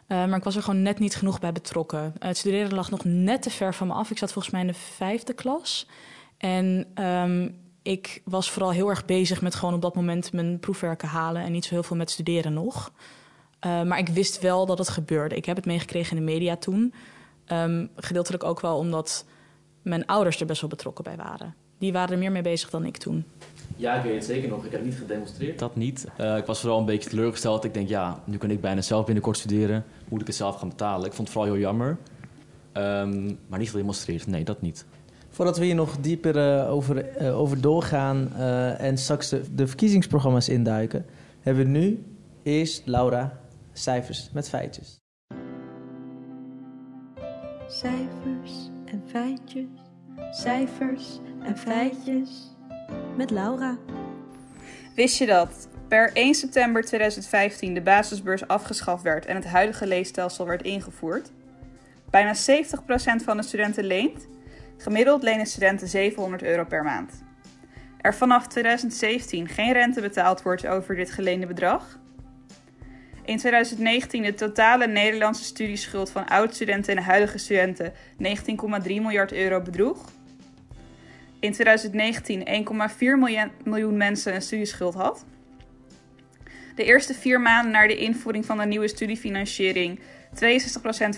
Uh, 0.08 0.26
maar 0.26 0.36
ik 0.36 0.44
was 0.44 0.56
er 0.56 0.62
gewoon 0.62 0.82
net 0.82 0.98
niet 0.98 1.16
genoeg 1.16 1.40
bij 1.40 1.52
betrokken. 1.52 2.14
Het 2.18 2.36
studeren 2.36 2.74
lag 2.74 2.90
nog 2.90 3.04
net 3.04 3.42
te 3.42 3.50
ver 3.50 3.74
van 3.74 3.86
me 3.86 3.92
af. 3.92 4.10
Ik 4.10 4.18
zat 4.18 4.32
volgens 4.32 4.52
mij 4.52 4.62
in 4.62 4.66
de 4.66 4.74
vijfde 4.74 5.32
klas. 5.32 5.88
En 6.36 6.86
um, 7.04 7.56
ik 7.82 8.22
was 8.24 8.50
vooral 8.50 8.70
heel 8.70 8.88
erg 8.88 9.04
bezig 9.04 9.42
met 9.42 9.54
gewoon 9.54 9.74
op 9.74 9.82
dat 9.82 9.94
moment 9.94 10.32
mijn 10.32 10.58
proefwerken 10.58 11.08
halen 11.08 11.42
en 11.42 11.52
niet 11.52 11.64
zo 11.64 11.74
heel 11.74 11.82
veel 11.82 11.96
met 11.96 12.10
studeren 12.10 12.52
nog. 12.52 12.92
Uh, 13.66 13.82
maar 13.82 13.98
ik 13.98 14.08
wist 14.08 14.40
wel 14.40 14.66
dat 14.66 14.78
het 14.78 14.88
gebeurde. 14.88 15.36
Ik 15.36 15.44
heb 15.44 15.56
het 15.56 15.66
meegekregen 15.66 16.16
in 16.16 16.26
de 16.26 16.32
media 16.32 16.56
toen. 16.56 16.94
Um, 17.52 17.90
gedeeltelijk 17.96 18.44
ook 18.44 18.60
wel 18.60 18.76
omdat 18.76 19.24
mijn 19.82 20.06
ouders 20.06 20.40
er 20.40 20.46
best 20.46 20.60
wel 20.60 20.70
betrokken 20.70 21.04
bij 21.04 21.16
waren. 21.16 21.54
Die 21.78 21.92
waren 21.92 22.12
er 22.12 22.18
meer 22.18 22.32
mee 22.32 22.42
bezig 22.42 22.70
dan 22.70 22.84
ik 22.84 22.96
toen. 22.96 23.24
Ja, 23.76 23.94
ik 23.94 24.02
weet 24.02 24.14
het 24.14 24.24
zeker 24.24 24.48
nog. 24.48 24.64
Ik 24.64 24.72
heb 24.72 24.84
niet 24.84 24.94
gedemonstreerd. 24.94 25.58
Dat 25.58 25.76
niet. 25.76 26.06
Uh, 26.20 26.36
ik 26.36 26.46
was 26.46 26.60
vooral 26.60 26.78
een 26.78 26.84
beetje 26.84 27.10
teleurgesteld. 27.10 27.64
Ik 27.64 27.74
denk, 27.74 27.88
ja, 27.88 28.22
nu 28.24 28.36
kan 28.36 28.50
ik 28.50 28.60
bijna 28.60 28.80
zelf 28.80 29.04
binnenkort 29.04 29.38
studeren. 29.38 29.84
Moet 30.08 30.20
ik 30.20 30.26
het 30.26 30.36
zelf 30.36 30.56
gaan 30.56 30.68
betalen? 30.68 31.06
Ik 31.06 31.12
vond 31.12 31.28
het 31.28 31.36
vooral 31.36 31.52
heel 31.52 31.62
jammer. 31.62 31.98
Um, 32.74 33.38
maar 33.48 33.58
niet 33.58 33.70
gedemonstreerd. 33.70 34.26
Nee, 34.26 34.44
dat 34.44 34.62
niet. 34.62 34.84
Voordat 35.30 35.58
we 35.58 35.64
hier 35.64 35.74
nog 35.74 35.96
dieper 36.00 36.36
uh, 36.36 36.72
over, 36.72 37.22
uh, 37.22 37.38
over 37.38 37.60
doorgaan 37.60 38.32
uh, 38.36 38.80
en 38.80 38.98
straks 38.98 39.28
de, 39.28 39.42
de, 39.54 39.66
verkiezingsprogramma's 39.66 40.48
induiken, 40.48 41.06
hebben 41.40 41.64
we 41.64 41.70
nu 41.70 42.04
eerst 42.42 42.82
Laura 42.84 43.40
cijfers 43.78 44.30
met 44.32 44.48
feitjes. 44.48 45.00
Cijfers 47.66 48.70
en 48.84 49.02
feitjes, 49.06 49.66
cijfers 50.30 51.18
en 51.42 51.58
feitjes 51.58 52.56
met 53.16 53.30
Laura. 53.30 53.78
Wist 54.94 55.18
je 55.18 55.26
dat 55.26 55.68
per 55.88 56.12
1 56.12 56.34
september 56.34 56.84
2015 56.84 57.74
de 57.74 57.82
basisbeurs 57.82 58.46
afgeschaft 58.46 59.02
werd 59.02 59.26
en 59.26 59.36
het 59.36 59.46
huidige 59.46 59.86
leestelsel 59.86 60.46
werd 60.46 60.62
ingevoerd? 60.62 61.32
Bijna 62.10 62.34
70% 62.34 62.38
van 63.24 63.36
de 63.36 63.42
studenten 63.42 63.84
leent 63.84 64.26
Gemiddeld 64.80 65.22
lenen 65.22 65.46
studenten 65.46 65.88
700 65.88 66.42
euro 66.42 66.64
per 66.64 66.82
maand. 66.82 67.24
Er 68.00 68.14
vanaf 68.14 68.46
2017 68.46 69.48
geen 69.48 69.72
rente 69.72 70.00
betaald 70.00 70.42
wordt 70.42 70.66
over 70.66 70.94
dit 70.94 71.10
geleende 71.10 71.46
bedrag. 71.46 71.98
In 73.28 73.36
2019 73.36 74.22
de 74.22 74.34
totale 74.34 74.86
Nederlandse 74.86 75.44
studieschuld 75.44 76.10
van 76.10 76.26
oud-studenten 76.26 76.96
en 76.96 77.02
huidige 77.02 77.38
studenten 77.38 77.92
19,3 77.92 77.98
miljard 78.84 79.32
euro 79.32 79.60
bedroeg. 79.60 80.10
In 81.40 81.52
2019 81.52 82.46
1,4 82.90 83.44
miljoen 83.64 83.96
mensen 83.96 84.34
een 84.34 84.42
studieschuld 84.42 84.94
had. 84.94 85.24
De 86.74 86.84
eerste 86.84 87.14
vier 87.14 87.40
maanden 87.40 87.72
na 87.72 87.86
de 87.86 87.96
invoering 87.96 88.44
van 88.44 88.58
de 88.58 88.66
nieuwe 88.66 88.88
studiefinanciering 88.88 89.98
62% 89.98 90.02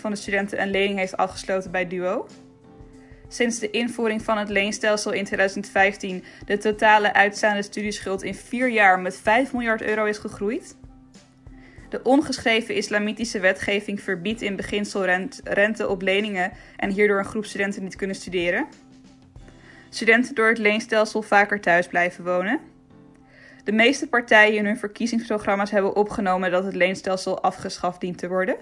van 0.00 0.11
de 0.11 0.17
studenten 0.17 0.62
een 0.62 0.71
lening 0.71 0.99
heeft 0.99 1.17
afgesloten 1.17 1.71
bij 1.71 1.87
Duo 1.87 2.26
sinds 3.29 3.59
de 3.59 3.71
invoering 3.71 4.23
van 4.23 4.38
het 4.38 4.49
leenstelsel 4.49 5.12
in 5.12 5.25
2015 5.25 6.25
de 6.47 6.59
totale 6.59 7.12
uitstaande 7.12 7.62
studieschuld 7.62 8.23
in 8.23 8.35
vier 8.35 8.69
jaar 8.69 8.99
met 8.99 9.17
5 9.17 9.52
miljard 9.52 9.83
euro 9.83 10.05
is 10.05 10.19
gegroeid. 10.19 10.79
De 11.90 12.00
ongeschreven 12.02 12.75
islamitische 12.75 13.40
wetgeving 13.40 14.00
verbiedt 14.00 14.42
in 14.42 14.56
beginsel 14.56 15.04
rente 15.44 15.88
op 15.88 16.02
leningen 16.02 16.52
en 16.76 16.90
hierdoor 16.90 17.18
een 17.18 17.25
groep 17.25 17.44
studenten 17.44 17.82
niet 17.82 17.97
kunnen 17.97 18.16
studeren. 18.16 18.66
Studenten 19.88 20.35
door 20.35 20.49
het 20.49 20.59
leenstelsel 20.59 21.23
vaker 21.23 21.61
thuis 21.61 21.87
blijven 21.87 22.25
wonen. 22.25 22.61
De 23.64 23.73
meeste 23.73 24.09
partijen 24.09 24.56
in 24.56 24.64
hun 24.64 24.76
verkiezingsprogramma's 24.76 25.70
hebben 25.70 25.97
opgenomen 25.97 26.50
dat 26.50 26.64
het 26.64 26.75
leenstelsel 26.75 27.40
afgeschaft 27.40 28.00
dient 28.00 28.18
te 28.18 28.28
worden. 28.28 28.56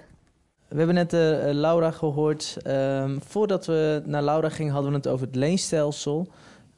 We 0.69 0.77
hebben 0.77 0.95
net 0.95 1.13
uh, 1.13 1.21
Laura 1.53 1.91
gehoord. 1.91 2.57
Um, 2.67 3.23
voordat 3.23 3.67
we 3.67 4.03
naar 4.05 4.23
Laura 4.23 4.49
gingen, 4.49 4.73
hadden 4.73 4.91
we 4.91 4.97
het 4.97 5.09
over 5.09 5.27
het 5.27 5.37
leenstelsel. 5.37 6.29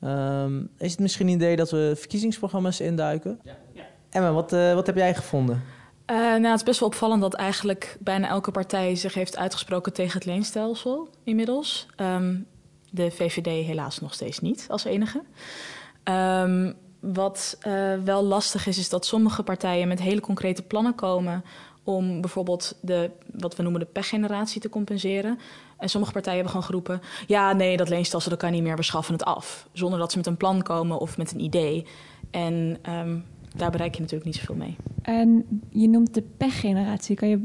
Um, 0.04 0.70
is 0.78 0.90
het 0.90 1.00
misschien 1.00 1.26
een 1.26 1.34
idee 1.34 1.56
dat 1.56 1.70
we 1.70 1.92
verkiezingsprogramma's 1.96 2.80
induiken? 2.80 3.40
Ja. 3.42 3.56
ja. 3.72 3.82
Emma, 4.10 4.32
wat, 4.32 4.52
uh, 4.52 4.74
wat 4.74 4.86
heb 4.86 4.96
jij 4.96 5.14
gevonden? 5.14 5.62
Uh, 6.10 6.16
nou, 6.16 6.46
het 6.46 6.56
is 6.56 6.62
best 6.62 6.80
wel 6.80 6.88
opvallend 6.88 7.20
dat 7.20 7.34
eigenlijk 7.34 7.96
bijna 8.00 8.28
elke 8.28 8.50
partij 8.50 8.94
zich 8.96 9.14
heeft 9.14 9.36
uitgesproken 9.36 9.92
tegen 9.92 10.12
het 10.18 10.24
leenstelsel 10.24 11.08
inmiddels. 11.24 11.86
Um, 11.96 12.46
de 12.90 13.10
VVD 13.10 13.66
helaas 13.66 14.00
nog 14.00 14.14
steeds 14.14 14.38
niet 14.38 14.66
als 14.68 14.84
enige. 14.84 15.22
wat 17.00 17.58
uh, 17.66 17.94
wel 18.04 18.24
lastig 18.24 18.66
is, 18.66 18.78
is 18.78 18.88
dat 18.88 19.06
sommige 19.06 19.42
partijen 19.42 19.88
met 19.88 20.00
hele 20.00 20.20
concrete 20.20 20.62
plannen 20.62 20.94
komen 20.94 21.44
om 21.84 22.20
bijvoorbeeld 22.20 22.78
de, 22.80 23.10
wat 23.32 23.56
we 23.56 23.62
noemen 23.62 23.80
de 23.80 23.86
pechgeneratie 23.86 24.60
te 24.60 24.68
compenseren. 24.68 25.38
En 25.78 25.88
sommige 25.88 26.12
partijen 26.12 26.38
hebben 26.38 26.62
gewoon 26.62 26.66
geroepen... 26.66 27.08
ja, 27.26 27.52
nee, 27.52 27.76
dat 27.76 27.88
leenstelsel 27.88 28.30
dat 28.30 28.38
kan 28.38 28.50
niet 28.52 28.62
meer, 28.62 28.76
we 28.76 28.82
schaffen 28.82 29.14
het 29.14 29.24
af. 29.24 29.68
Zonder 29.72 29.98
dat 29.98 30.10
ze 30.10 30.16
met 30.16 30.26
een 30.26 30.36
plan 30.36 30.62
komen 30.62 30.98
of 30.98 31.16
met 31.16 31.32
een 31.32 31.40
idee. 31.40 31.86
En 32.30 32.78
um, 32.88 33.24
daar 33.56 33.70
bereik 33.70 33.94
je 33.94 34.00
natuurlijk 34.00 34.30
niet 34.30 34.38
zoveel 34.38 34.54
mee. 34.54 34.76
En 35.02 35.46
je 35.70 35.88
noemt 35.88 36.14
de 36.14 36.22
pechgeneratie. 36.36 37.16
Kan 37.16 37.28
je, 37.28 37.44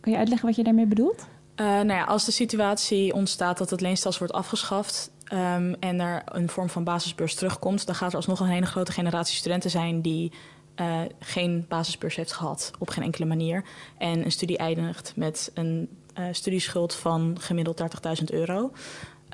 kan 0.00 0.12
je 0.12 0.18
uitleggen 0.18 0.48
wat 0.48 0.56
je 0.56 0.64
daarmee 0.64 0.86
bedoelt? 0.86 1.26
Uh, 1.56 1.66
nou 1.66 1.88
ja, 1.88 2.04
als 2.04 2.24
de 2.24 2.32
situatie 2.32 3.14
ontstaat 3.14 3.58
dat 3.58 3.70
het 3.70 3.80
leenstelsel 3.80 4.26
wordt 4.26 4.36
afgeschaft... 4.36 5.10
Um, 5.32 5.74
en 5.80 6.00
er 6.00 6.22
een 6.24 6.48
vorm 6.48 6.68
van 6.68 6.84
basisbeurs 6.84 7.34
terugkomt... 7.34 7.86
dan 7.86 7.94
gaat 7.94 8.10
er 8.10 8.16
alsnog 8.16 8.40
een 8.40 8.46
hele 8.46 8.66
grote 8.66 8.92
generatie 8.92 9.36
studenten 9.36 9.70
zijn... 9.70 10.02
die 10.02 10.32
uh, 10.80 11.00
geen 11.18 11.64
basisbeurs 11.68 12.16
heeft 12.16 12.32
gehad 12.32 12.70
op 12.78 12.88
geen 12.88 13.04
enkele 13.04 13.26
manier. 13.26 13.64
En 13.98 14.24
een 14.24 14.32
studie 14.32 14.58
eindigt 14.58 15.12
met 15.16 15.50
een 15.54 15.88
uh, 16.18 16.24
studieschuld 16.30 16.94
van 16.94 17.36
gemiddeld 17.40 17.82
30.000 18.20 18.24
euro. 18.24 18.72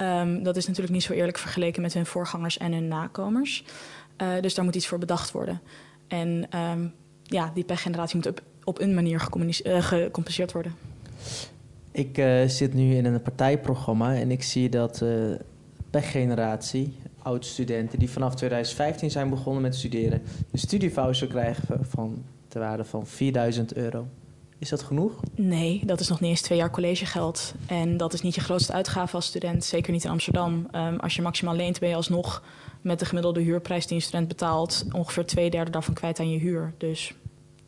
Um, 0.01 0.43
dat 0.43 0.57
is 0.57 0.67
natuurlijk 0.67 0.95
niet 0.95 1.03
zo 1.03 1.13
eerlijk 1.13 1.39
vergeleken 1.39 1.83
met 1.83 1.95
hun 1.95 2.07
voorgangers 2.07 2.59
en 2.59 2.73
hun 2.73 2.89
nakomers. 2.89 3.65
Uh, 4.23 4.29
dus 4.41 4.55
daar 4.55 4.65
moet 4.65 4.75
iets 4.75 4.87
voor 4.87 4.99
bedacht 4.99 5.31
worden. 5.31 5.61
En 6.09 6.59
um, 6.59 6.93
ja, 7.23 7.51
die 7.55 7.65
pechgeneratie 7.65 8.17
moet 8.17 8.27
op, 8.27 8.43
op 8.65 8.81
een 8.81 8.95
manier 8.95 9.21
gecompenseerd 9.65 10.53
worden. 10.53 10.75
Ik 11.91 12.23
zit 12.47 12.75
nu 12.75 12.95
in 12.95 13.05
een 13.05 13.23
partijprogramma 13.23 14.15
en 14.15 14.31
ik 14.31 14.43
zie 14.43 14.69
dat 14.69 15.05
pechgeneratie 15.91 16.97
oud-studenten 17.25 17.99
die 17.99 18.11
vanaf 18.11 18.35
2015 18.35 19.11
zijn 19.11 19.31
begonnen 19.31 19.63
met 19.63 19.75
studeren, 19.75 20.23
een 20.51 20.59
studievoucher 20.59 21.27
krijgen 21.27 21.85
van 21.85 22.25
ter 22.49 22.61
waarde 22.61 22.85
van 22.85 23.07
4000 23.07 23.75
euro. 23.75 24.07
Is 24.65 24.71
dat 24.71 24.83
genoeg? 24.83 25.21
Nee, 25.35 25.83
dat 25.85 26.01
is 26.01 26.09
nog 26.09 26.21
niet 26.21 26.31
eens 26.31 26.41
twee 26.41 26.59
jaar 26.59 26.71
collegegeld. 26.71 27.55
En 27.67 27.97
dat 27.97 28.13
is 28.13 28.21
niet 28.21 28.35
je 28.35 28.41
grootste 28.41 28.73
uitgave 28.73 29.17
als 29.17 29.27
student, 29.27 29.65
zeker 29.65 29.93
niet 29.93 30.05
in 30.05 30.11
Amsterdam. 30.11 30.67
Um, 30.73 31.01
als 31.01 31.15
je 31.15 31.23
maximaal 31.23 31.55
leent, 31.55 31.81
ben 31.81 31.89
je 31.89 31.95
alsnog 31.95 32.43
met 32.81 32.99
de 32.99 33.05
gemiddelde 33.05 33.41
huurprijs 33.41 33.87
die 33.87 33.97
een 33.97 34.03
student 34.03 34.29
betaalt, 34.29 34.85
ongeveer 34.93 35.27
twee 35.27 35.51
derde 35.51 35.71
daarvan 35.71 35.95
kwijt 35.95 36.21
aan 36.21 36.31
je 36.31 36.39
huur. 36.39 36.75
Dus 36.79 37.15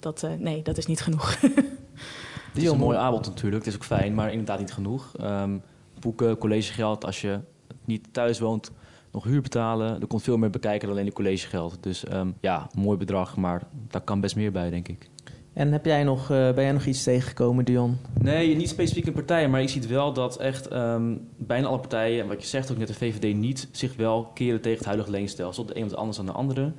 dat, 0.01 0.23
uh, 0.23 0.31
nee, 0.39 0.63
dat 0.63 0.79
is 0.79 0.87
niet 0.87 1.01
genoeg. 1.01 1.37
Het 2.53 2.65
is 2.65 2.71
een 2.71 2.79
mooi 2.79 2.99
aanbod 2.99 3.27
natuurlijk, 3.27 3.65
het 3.65 3.75
is 3.75 3.81
ook 3.81 3.87
fijn, 3.87 4.15
maar 4.15 4.31
inderdaad 4.31 4.59
niet 4.59 4.73
genoeg. 4.73 5.13
Um, 5.21 5.63
boeken, 6.01 6.39
collegegeld, 6.39 7.05
als 7.05 7.21
je 7.21 7.41
niet 7.85 8.09
thuis 8.13 8.39
woont, 8.39 8.71
nog 9.13 9.25
huur 9.25 9.43
betalen. 9.43 10.01
Er 10.01 10.07
komt 10.07 10.23
veel 10.23 10.37
meer 10.37 10.51
bekijken 10.51 10.81
dan 10.81 10.91
alleen 10.91 11.09
de 11.09 11.13
collegegeld. 11.13 11.77
Dus 11.81 12.11
um, 12.13 12.35
ja, 12.41 12.71
mooi 12.75 12.99
bedrag, 12.99 13.37
maar 13.37 13.63
daar 13.89 14.01
kan 14.01 14.21
best 14.21 14.37
meer 14.37 14.53
bij, 14.53 14.71
denk 14.71 14.89
ik. 14.89 15.09
En 15.57 15.73
heb 15.73 15.85
jij 15.85 16.05
nog, 16.05 16.23
uh, 16.23 16.29
ben 16.29 16.65
jij 16.65 16.73
nog 16.73 16.85
iets 16.85 17.03
tegengekomen, 17.03 17.65
Dion? 17.65 17.99
Nee, 18.21 18.57
niet 18.57 18.69
specifiek 18.69 19.07
in 19.07 19.13
partijen, 19.13 19.51
maar 19.51 19.61
je 19.61 19.69
ziet 19.69 19.87
wel 19.87 20.13
dat 20.13 20.37
echt 20.37 20.73
um, 20.73 21.29
bijna 21.37 21.67
alle 21.67 21.79
partijen, 21.79 22.23
en 22.23 22.29
wat 22.29 22.43
je 22.43 22.49
zegt 22.49 22.71
ook 22.71 22.79
net 22.79 22.89
de 22.89 22.95
VVD 22.95 23.37
niet, 23.37 23.69
zich 23.73 23.97
wel 23.97 24.31
keren 24.35 24.61
tegen 24.61 24.79
het 24.79 24.87
huidige 24.87 25.11
leenstelsel. 25.11 25.67
De 25.67 25.77
een 25.77 25.89
wat 25.89 25.97
anders 25.97 26.17
dan 26.17 26.27
de 26.27 26.33
andere. 26.33 26.73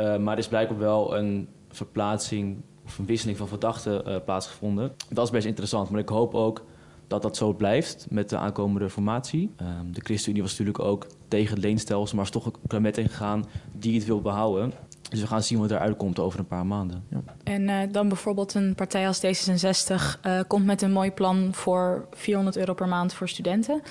Uh, 0.00 0.16
maar 0.16 0.32
er 0.32 0.38
is 0.38 0.48
blijkbaar 0.48 0.78
wel 0.78 1.16
een 1.16 1.48
verplaatsing 1.68 2.56
of 2.84 2.98
een 2.98 3.06
wisseling 3.06 3.38
van 3.38 3.48
verdachten 3.48 4.08
uh, 4.08 4.16
plaatsgevonden. 4.24 4.92
Dat 5.08 5.24
is 5.24 5.30
best 5.30 5.46
interessant, 5.46 5.90
maar 5.90 6.00
ik 6.00 6.08
hoop 6.08 6.34
ook 6.34 6.64
dat 7.06 7.22
dat 7.22 7.36
zo 7.36 7.52
blijft 7.52 8.06
met 8.10 8.28
de 8.28 8.36
aankomende 8.36 8.90
formatie. 8.90 9.50
Um, 9.60 9.92
de 9.92 10.00
ChristenUnie 10.00 10.42
was 10.42 10.50
natuurlijk 10.50 10.78
ook 10.78 11.06
tegen 11.28 11.54
het 11.54 11.64
leenstelsel, 11.64 12.16
maar 12.16 12.24
is 12.24 12.30
toch 12.30 12.46
een 12.46 12.54
kabinet 12.66 12.98
ingegaan 12.98 13.44
die 13.72 13.94
het 13.94 14.06
wil 14.06 14.20
behouden. 14.20 14.72
Dus 15.14 15.22
we 15.22 15.28
gaan 15.28 15.42
zien 15.42 15.58
wat 15.58 15.70
eruit 15.70 15.96
komt 15.96 16.18
over 16.18 16.38
een 16.38 16.46
paar 16.46 16.66
maanden. 16.66 17.04
Ja. 17.08 17.22
En 17.44 17.62
uh, 17.68 17.78
dan 17.90 18.08
bijvoorbeeld 18.08 18.54
een 18.54 18.74
partij 18.74 19.06
als 19.06 19.20
D66 19.24 20.20
uh, 20.26 20.40
komt 20.46 20.64
met 20.64 20.82
een 20.82 20.92
mooi 20.92 21.10
plan 21.10 21.48
voor 21.52 22.08
400 22.10 22.56
euro 22.56 22.74
per 22.74 22.88
maand 22.88 23.12
voor 23.12 23.28
studenten. 23.28 23.82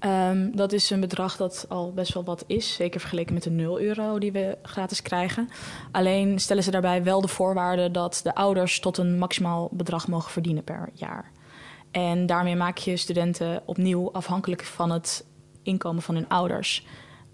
Um, 0.00 0.56
dat 0.56 0.72
is 0.72 0.90
een 0.90 1.00
bedrag 1.00 1.36
dat 1.36 1.66
al 1.68 1.92
best 1.92 2.14
wel 2.14 2.24
wat 2.24 2.44
is, 2.46 2.74
zeker 2.74 3.00
vergeleken 3.00 3.34
met 3.34 3.42
de 3.42 3.50
0 3.50 3.80
euro 3.80 4.18
die 4.18 4.32
we 4.32 4.58
gratis 4.62 5.02
krijgen. 5.02 5.48
Alleen 5.90 6.38
stellen 6.38 6.62
ze 6.62 6.70
daarbij 6.70 7.02
wel 7.02 7.20
de 7.20 7.28
voorwaarde 7.28 7.90
dat 7.90 8.20
de 8.22 8.34
ouders 8.34 8.80
tot 8.80 8.98
een 8.98 9.18
maximaal 9.18 9.68
bedrag 9.72 10.08
mogen 10.08 10.30
verdienen 10.30 10.64
per 10.64 10.88
jaar. 10.92 11.30
En 11.90 12.26
daarmee 12.26 12.56
maak 12.56 12.78
je 12.78 12.96
studenten 12.96 13.62
opnieuw 13.64 14.12
afhankelijk 14.12 14.64
van 14.64 14.90
het 14.90 15.24
inkomen 15.62 16.02
van 16.02 16.14
hun 16.14 16.28
ouders. 16.28 16.86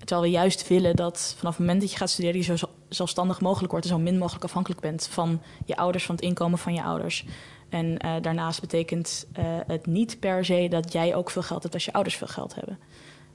Terwijl 0.04 0.22
we 0.22 0.30
juist 0.30 0.68
willen 0.68 0.96
dat 0.96 1.34
vanaf 1.38 1.56
het 1.56 1.60
moment 1.60 1.80
dat 1.80 1.90
je 1.90 1.96
gaat 1.96 2.10
studeren, 2.10 2.40
je 2.40 2.56
zo 2.56 2.68
zelfstandig 2.88 3.40
mogelijk 3.40 3.70
wordt 3.70 3.86
en 3.86 3.92
zo 3.92 3.98
min 3.98 4.18
mogelijk 4.18 4.44
afhankelijk 4.44 4.80
bent 4.80 5.06
van 5.06 5.40
je 5.66 5.76
ouders, 5.76 6.04
van 6.04 6.14
het 6.14 6.24
inkomen 6.24 6.58
van 6.58 6.74
je 6.74 6.82
ouders. 6.82 7.26
En 7.68 7.86
uh, 7.86 8.12
daarnaast 8.20 8.60
betekent 8.60 9.26
uh, 9.38 9.44
het 9.66 9.86
niet 9.86 10.20
per 10.20 10.44
se 10.44 10.66
dat 10.70 10.92
jij 10.92 11.14
ook 11.14 11.30
veel 11.30 11.42
geld 11.42 11.62
hebt 11.62 11.74
als 11.74 11.84
je 11.84 11.92
ouders 11.92 12.16
veel 12.16 12.26
geld 12.26 12.54
hebben. 12.54 12.78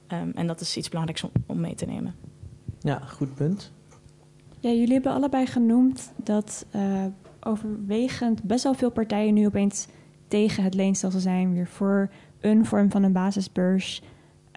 Um, 0.08 0.32
en 0.36 0.48
dat 0.48 0.62
is 0.62 0.78
iets 0.78 0.90
belangrijks 0.90 1.24
om, 1.24 1.32
om 1.46 1.60
mee 1.60 1.76
te 1.76 1.86
nemen. 1.86 2.16
Ja, 2.80 3.00
goed 3.00 3.36
punt. 3.36 3.72
Ja, 4.60 4.70
jullie 4.70 4.94
hebben 4.94 5.14
allebei 5.14 5.46
genoemd 5.46 6.14
dat 6.16 6.66
uh, 6.76 7.06
overwegend 7.40 8.44
best 8.44 8.64
wel 8.64 8.74
veel 8.74 8.92
partijen 8.92 9.34
nu 9.34 9.46
opeens 9.46 9.88
tegen 10.28 10.64
het 10.64 10.74
leenstelsel 10.74 11.20
zijn, 11.20 11.54
weer 11.54 11.68
voor 11.68 12.10
een 12.40 12.66
vorm 12.66 12.92
van 12.92 13.04
een 13.04 13.14
basisbeurs. 13.14 14.02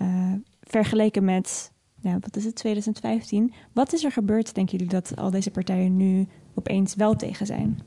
Uh, 0.03 0.33
vergeleken 0.63 1.25
met, 1.25 1.73
nou, 2.01 2.19
wat 2.21 2.37
is 2.37 2.45
het, 2.45 2.55
2015. 2.55 3.55
Wat 3.73 3.93
is 3.93 4.05
er 4.05 4.13
gebeurd, 4.13 4.55
denken 4.55 4.79
jullie, 4.79 4.93
dat 4.93 5.13
al 5.17 5.31
deze 5.31 5.51
partijen 5.51 5.97
nu 5.97 6.27
opeens 6.55 6.95
wel 6.95 7.17
tegen 7.17 7.47
zijn? 7.47 7.81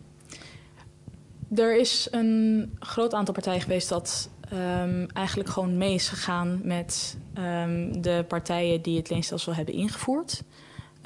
Er 1.56 1.80
is 1.80 2.08
een 2.12 2.72
groot 2.80 3.14
aantal 3.14 3.34
partijen 3.34 3.62
geweest 3.62 3.90
dat 3.90 4.30
um, 4.54 5.08
eigenlijk 5.14 5.50
gewoon 5.50 5.78
mee 5.78 5.94
is 5.94 6.10
gegaan 6.10 6.60
met 6.64 7.18
um, 7.38 8.02
de 8.02 8.26
partijen 8.28 8.82
die 8.82 8.98
het 8.98 9.10
leenstelsel 9.10 9.56
hebben 9.56 9.74
ingevoerd. 9.74 10.44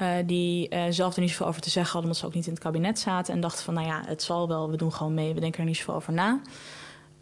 Uh, 0.02 0.10
die 0.26 0.74
uh, 0.74 0.82
zelf 0.90 1.14
er 1.14 1.20
niet 1.20 1.30
zoveel 1.30 1.46
over 1.46 1.60
te 1.60 1.70
zeggen 1.70 1.92
hadden, 1.92 2.10
omdat 2.10 2.20
ze 2.20 2.26
ook 2.26 2.34
niet 2.34 2.46
in 2.46 2.52
het 2.52 2.62
kabinet 2.62 2.98
zaten. 2.98 3.34
En 3.34 3.40
dachten 3.40 3.64
van, 3.64 3.74
nou 3.74 3.86
ja, 3.86 4.02
het 4.06 4.22
zal 4.22 4.48
wel, 4.48 4.70
we 4.70 4.76
doen 4.76 4.92
gewoon 4.92 5.14
mee, 5.14 5.34
we 5.34 5.40
denken 5.40 5.60
er 5.60 5.66
niet 5.66 5.76
zoveel 5.76 5.94
over 5.94 6.12
na. 6.12 6.40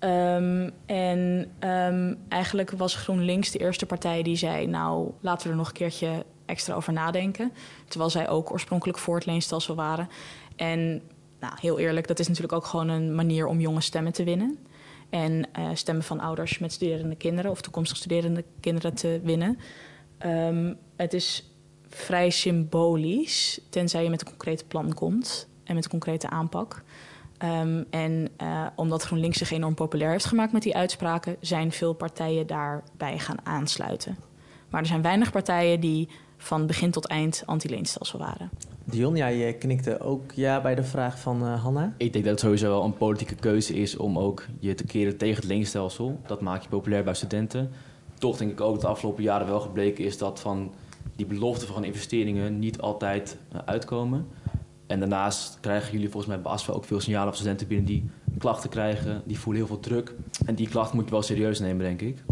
Um, 0.04 0.70
en 0.86 1.50
um, 1.60 2.18
eigenlijk 2.28 2.70
was 2.70 2.94
GroenLinks 2.94 3.50
de 3.50 3.58
eerste 3.58 3.86
partij 3.86 4.22
die 4.22 4.36
zei... 4.36 4.66
nou, 4.66 5.10
laten 5.20 5.46
we 5.46 5.52
er 5.52 5.58
nog 5.58 5.68
een 5.68 5.74
keertje 5.74 6.24
extra 6.46 6.74
over 6.74 6.92
nadenken. 6.92 7.52
Terwijl 7.88 8.10
zij 8.10 8.28
ook 8.28 8.50
oorspronkelijk 8.50 8.98
voor 8.98 9.14
het 9.14 9.26
leenstelsel 9.26 9.74
waren. 9.74 10.08
En 10.56 11.02
nou, 11.40 11.54
heel 11.60 11.78
eerlijk, 11.78 12.06
dat 12.06 12.18
is 12.18 12.26
natuurlijk 12.28 12.54
ook 12.54 12.64
gewoon 12.64 12.88
een 12.88 13.14
manier 13.14 13.46
om 13.46 13.60
jonge 13.60 13.80
stemmen 13.80 14.12
te 14.12 14.24
winnen. 14.24 14.58
En 15.10 15.48
uh, 15.58 15.68
stemmen 15.74 16.04
van 16.04 16.20
ouders 16.20 16.58
met 16.58 16.72
studerende 16.72 17.16
kinderen... 17.16 17.50
of 17.50 17.60
toekomstig 17.60 17.96
studerende 17.96 18.44
kinderen 18.60 18.94
te 18.94 19.20
winnen. 19.22 19.58
Um, 20.26 20.76
het 20.96 21.12
is 21.12 21.50
vrij 21.88 22.30
symbolisch, 22.30 23.60
tenzij 23.70 24.02
je 24.02 24.10
met 24.10 24.20
een 24.20 24.28
concreet 24.28 24.68
plan 24.68 24.94
komt... 24.94 25.48
en 25.64 25.74
met 25.74 25.84
een 25.84 25.90
concrete 25.90 26.30
aanpak... 26.30 26.82
Um, 27.44 27.84
en 27.90 28.28
uh, 28.42 28.66
omdat 28.74 29.02
GroenLinks 29.02 29.38
zich 29.38 29.50
enorm 29.50 29.74
populair 29.74 30.10
heeft 30.10 30.24
gemaakt 30.24 30.52
met 30.52 30.62
die 30.62 30.76
uitspraken, 30.76 31.36
zijn 31.40 31.72
veel 31.72 31.92
partijen 31.92 32.46
daarbij 32.46 33.18
gaan 33.18 33.36
aansluiten. 33.42 34.16
Maar 34.70 34.80
er 34.80 34.86
zijn 34.86 35.02
weinig 35.02 35.30
partijen 35.30 35.80
die 35.80 36.08
van 36.36 36.66
begin 36.66 36.90
tot 36.90 37.06
eind 37.06 37.42
anti-leenstelsel 37.46 38.18
waren. 38.18 38.50
Dion, 38.84 39.16
jij 39.16 39.54
knikte 39.54 40.00
ook 40.00 40.32
ja 40.32 40.60
bij 40.60 40.74
de 40.74 40.82
vraag 40.82 41.18
van 41.18 41.42
uh, 41.42 41.62
Hanna. 41.62 41.94
Ik 41.96 42.12
denk 42.12 42.24
dat 42.24 42.32
het 42.32 42.42
sowieso 42.42 42.68
wel 42.68 42.84
een 42.84 42.96
politieke 42.96 43.34
keuze 43.34 43.74
is 43.74 43.96
om 43.96 44.18
ook 44.18 44.46
je 44.60 44.74
te 44.74 44.84
keren 44.84 45.16
tegen 45.16 45.36
het 45.36 45.44
leenstelsel. 45.44 46.20
Dat 46.26 46.40
maakt 46.40 46.62
je 46.62 46.68
populair 46.68 47.04
bij 47.04 47.14
studenten. 47.14 47.70
Toch 48.18 48.36
denk 48.36 48.50
ik 48.50 48.60
ook 48.60 48.72
dat 48.72 48.80
de 48.80 48.86
afgelopen 48.86 49.22
jaren 49.22 49.46
wel 49.46 49.60
gebleken 49.60 50.04
is 50.04 50.18
dat 50.18 50.40
van 50.40 50.72
die 51.16 51.26
beloften 51.26 51.68
van 51.68 51.84
investeringen 51.84 52.58
niet 52.58 52.80
altijd 52.80 53.36
uh, 53.54 53.60
uitkomen. 53.64 54.26
En 54.86 54.98
daarnaast 54.98 55.58
krijgen 55.60 55.92
jullie 55.92 56.08
volgens 56.08 56.32
mij 56.32 56.42
bij 56.42 56.52
ASFA 56.52 56.72
ook 56.72 56.84
veel 56.84 57.00
signalen 57.00 57.28
van 57.28 57.36
studenten 57.36 57.66
binnen 57.66 57.86
die 57.86 58.10
klachten 58.38 58.70
krijgen. 58.70 59.22
Die 59.24 59.38
voelen 59.38 59.62
heel 59.62 59.72
veel 59.72 59.80
druk. 59.80 60.14
En 60.46 60.54
die 60.54 60.68
klachten 60.68 60.96
moet 60.96 61.04
je 61.04 61.10
wel 61.10 61.22
serieus 61.22 61.60
nemen, 61.60 61.84
denk 61.84 62.00
ik. 62.00 62.22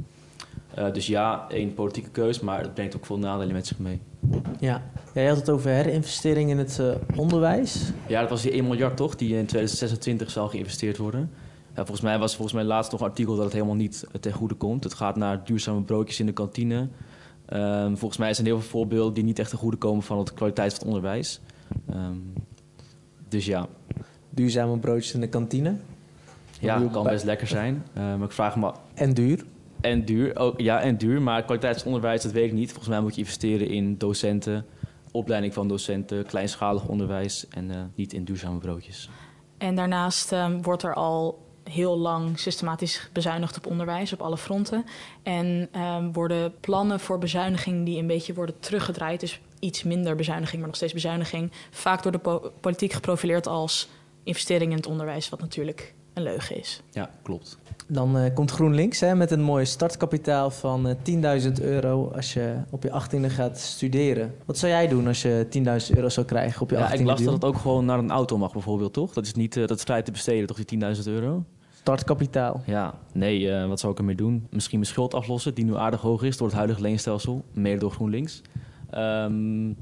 Uh, 0.78 0.92
dus 0.92 1.06
ja, 1.06 1.46
één 1.48 1.74
politieke 1.74 2.10
keus, 2.10 2.40
maar 2.40 2.60
het 2.60 2.74
brengt 2.74 2.96
ook 2.96 3.06
veel 3.06 3.18
nadelen 3.18 3.54
met 3.54 3.66
zich 3.66 3.78
mee. 3.78 4.00
Ja, 4.60 4.82
jij 5.14 5.26
had 5.26 5.36
het 5.36 5.50
over 5.50 5.70
herinvestering 5.70 6.50
in 6.50 6.58
het 6.58 6.78
uh, 6.80 6.94
onderwijs. 7.16 7.90
Ja, 8.06 8.20
dat 8.20 8.30
was 8.30 8.42
die 8.42 8.50
1 8.50 8.64
miljard 8.64 8.96
toch, 8.96 9.16
die 9.16 9.28
in 9.28 9.46
2026 9.46 10.30
zal 10.30 10.48
geïnvesteerd 10.48 10.96
worden. 10.96 11.30
Ja, 11.74 11.84
volgens 11.84 12.00
mij 12.00 12.18
was 12.18 12.34
volgens 12.34 12.56
mij 12.56 12.64
laatst 12.64 12.92
nog 12.92 13.00
een 13.00 13.06
artikel 13.06 13.34
dat 13.34 13.44
het 13.44 13.52
helemaal 13.52 13.74
niet 13.74 14.06
ten 14.20 14.32
goede 14.32 14.54
komt. 14.54 14.84
Het 14.84 14.94
gaat 14.94 15.16
naar 15.16 15.44
duurzame 15.44 15.82
broodjes 15.82 16.20
in 16.20 16.26
de 16.26 16.32
kantine. 16.32 16.88
Uh, 17.48 17.84
volgens 17.84 18.16
mij 18.16 18.34
zijn 18.34 18.46
er 18.46 18.52
heel 18.52 18.62
veel 18.62 18.70
voorbeelden 18.70 19.14
die 19.14 19.24
niet 19.24 19.38
echt 19.38 19.50
ten 19.50 19.58
goede 19.58 19.76
komen 19.76 20.02
van 20.02 20.24
de 20.24 20.34
kwaliteit 20.34 20.74
van 20.74 20.78
het 20.78 20.94
onderwijs. 20.94 21.40
Um, 21.94 22.32
dus 23.28 23.46
ja. 23.46 23.66
Duurzame 24.30 24.78
broodjes 24.78 25.14
in 25.14 25.20
de 25.20 25.28
kantine? 25.28 25.76
Ja, 26.60 26.88
kan 26.92 27.04
best 27.04 27.24
lekker 27.24 27.46
zijn. 27.46 27.86
Maar 27.94 28.22
ik 28.22 28.32
vraag 28.32 28.56
me... 28.56 28.72
En 28.94 29.14
duur? 29.14 29.44
En 29.80 30.04
duur, 30.04 30.36
ook, 30.36 30.60
ja, 30.60 30.80
en 30.80 30.96
duur. 30.96 31.22
Maar 31.22 31.42
kwaliteitsonderwijs, 31.42 32.22
dat 32.22 32.32
weet 32.32 32.46
ik 32.46 32.52
niet. 32.52 32.68
Volgens 32.68 32.88
mij 32.88 33.00
moet 33.00 33.14
je 33.14 33.20
investeren 33.20 33.68
in 33.68 33.98
docenten, 33.98 34.64
opleiding 35.10 35.54
van 35.54 35.68
docenten, 35.68 36.26
kleinschalig 36.26 36.88
onderwijs 36.88 37.48
en 37.48 37.70
uh, 37.70 37.76
niet 37.94 38.12
in 38.12 38.24
duurzame 38.24 38.58
broodjes. 38.58 39.10
En 39.58 39.74
daarnaast 39.74 40.32
um, 40.32 40.62
wordt 40.62 40.82
er 40.82 40.94
al 40.94 41.46
heel 41.64 41.98
lang 41.98 42.38
systematisch 42.38 43.08
bezuinigd 43.12 43.56
op 43.56 43.66
onderwijs 43.66 44.12
op 44.12 44.20
alle 44.20 44.38
fronten. 44.38 44.84
En 45.22 45.68
um, 45.80 46.12
worden 46.12 46.52
plannen 46.60 47.00
voor 47.00 47.18
bezuiniging 47.18 47.84
die 47.84 47.98
een 47.98 48.06
beetje 48.06 48.34
worden 48.34 48.58
teruggedraaid, 48.60 49.20
dus 49.20 49.40
iets 49.62 49.82
minder 49.82 50.16
bezuiniging, 50.16 50.58
maar 50.58 50.66
nog 50.66 50.76
steeds 50.76 50.92
bezuiniging, 50.92 51.52
vaak 51.70 52.02
door 52.02 52.12
de 52.12 52.18
po 52.18 52.52
politiek 52.60 52.92
geprofileerd 52.92 53.46
als 53.46 53.88
investering 54.22 54.70
in 54.70 54.76
het 54.76 54.86
onderwijs, 54.86 55.28
wat 55.28 55.40
natuurlijk 55.40 55.94
een 56.14 56.22
leugen 56.22 56.58
is. 56.58 56.82
Ja, 56.90 57.10
klopt. 57.22 57.58
Dan 57.86 58.16
uh, 58.16 58.34
komt 58.34 58.50
GroenLinks 58.50 59.00
hè, 59.00 59.14
met 59.14 59.30
een 59.30 59.42
mooi 59.42 59.66
startkapitaal 59.66 60.50
van 60.50 60.88
uh, 60.88 61.42
10.000 61.44 61.52
euro 61.60 62.10
als 62.14 62.32
je 62.32 62.56
op 62.70 62.82
je 62.82 63.02
18e 63.02 63.26
gaat 63.26 63.58
studeren. 63.58 64.34
Wat 64.44 64.58
zou 64.58 64.72
jij 64.72 64.88
doen 64.88 65.06
als 65.06 65.22
je 65.22 65.46
10.000 65.90 65.96
euro 65.96 66.08
zou 66.08 66.26
krijgen 66.26 66.62
op 66.62 66.70
je 66.70 66.76
18e? 66.76 66.78
Ja, 66.78 66.92
ik 66.92 67.04
las 67.04 67.22
dat 67.22 67.32
het 67.32 67.44
ook 67.44 67.56
gewoon 67.56 67.84
naar 67.84 67.98
een 67.98 68.10
auto 68.10 68.38
mag 68.38 68.52
bijvoorbeeld, 68.52 68.92
toch? 68.92 69.12
Dat 69.12 69.24
is 69.24 69.34
niet 69.34 69.56
uh, 69.56 69.66
dat 69.66 69.76
is 69.76 69.82
vrij 69.82 70.02
te 70.02 70.10
besteden, 70.10 70.46
toch, 70.46 70.64
die 70.64 70.94
10.000 70.96 71.02
euro? 71.04 71.44
Startkapitaal. 71.80 72.62
Ja, 72.66 72.94
nee, 73.12 73.66
wat 73.66 73.80
zou 73.80 73.92
ik 73.92 73.98
ermee 73.98 74.14
doen? 74.14 74.46
Misschien 74.50 74.78
mijn 74.78 74.90
schuld 74.90 75.14
aflossen, 75.14 75.54
die 75.54 75.64
nu 75.64 75.76
aardig 75.76 76.00
hoog 76.00 76.22
is 76.22 76.36
door 76.36 76.46
het 76.46 76.56
huidige 76.56 76.80
leenstelsel, 76.80 77.44
mede 77.52 77.78
door 77.78 77.90
GroenLinks. 77.90 78.42
Um, 78.96 79.76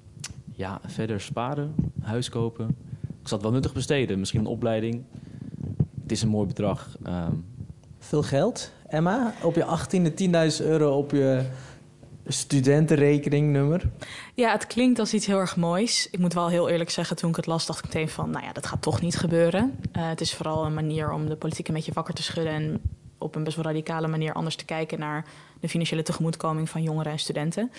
ja, 0.53 0.81
verder 0.87 1.21
sparen, 1.21 1.75
huis 2.01 2.29
kopen. 2.29 2.69
Ik 3.21 3.29
zal 3.29 3.37
het 3.37 3.47
wel 3.47 3.53
nuttig 3.53 3.73
besteden, 3.73 4.19
misschien 4.19 4.41
een 4.41 4.47
opleiding. 4.47 5.05
Het 6.03 6.13
is 6.13 6.23
een 6.23 6.29
mooi 6.29 6.47
bedrag. 6.47 6.97
Um, 7.07 7.45
veel 7.99 8.23
geld. 8.23 8.73
Emma, 8.87 9.35
op 9.43 9.55
je 9.55 9.65
18e 9.65 10.59
10.000 10.61 10.67
euro 10.67 10.97
op 10.97 11.11
je 11.11 11.45
studentenrekeningnummer. 12.27 13.91
Ja, 14.35 14.53
het 14.53 14.67
klinkt 14.67 14.99
als 14.99 15.15
iets 15.15 15.27
heel 15.27 15.39
erg 15.39 15.57
moois. 15.57 16.09
Ik 16.11 16.19
moet 16.19 16.35
wel 16.35 16.49
heel 16.49 16.69
eerlijk 16.69 16.91
zeggen, 16.91 17.17
toen 17.17 17.31
ik 17.31 17.37
het 17.37 17.47
las, 17.47 17.67
dacht 17.67 17.79
ik 17.79 17.85
meteen 17.85 18.09
van... 18.09 18.31
nou 18.31 18.45
ja, 18.45 18.53
dat 18.53 18.67
gaat 18.67 18.83
toch 18.83 19.01
niet 19.01 19.17
gebeuren. 19.17 19.79
Uh, 19.97 20.09
het 20.09 20.21
is 20.21 20.35
vooral 20.35 20.65
een 20.67 20.75
manier 20.75 21.13
om 21.13 21.29
de 21.29 21.37
politiek 21.37 21.69
een 21.69 21.75
beetje 21.75 21.93
wakker 21.93 22.15
te 22.15 22.23
schudden... 22.23 22.53
en 22.53 22.81
op 23.19 23.35
een 23.35 23.45
best 23.45 23.57
wel 23.57 23.65
radicale 23.65 24.09
manier 24.09 24.33
anders 24.33 24.57
te 24.57 24.65
kijken... 24.65 24.99
naar 24.99 25.25
de 25.61 25.69
financiële 25.69 26.03
tegemoetkoming 26.03 26.69
van 26.69 26.83
jongeren 26.83 27.13
en 27.13 27.19
studenten. 27.19 27.71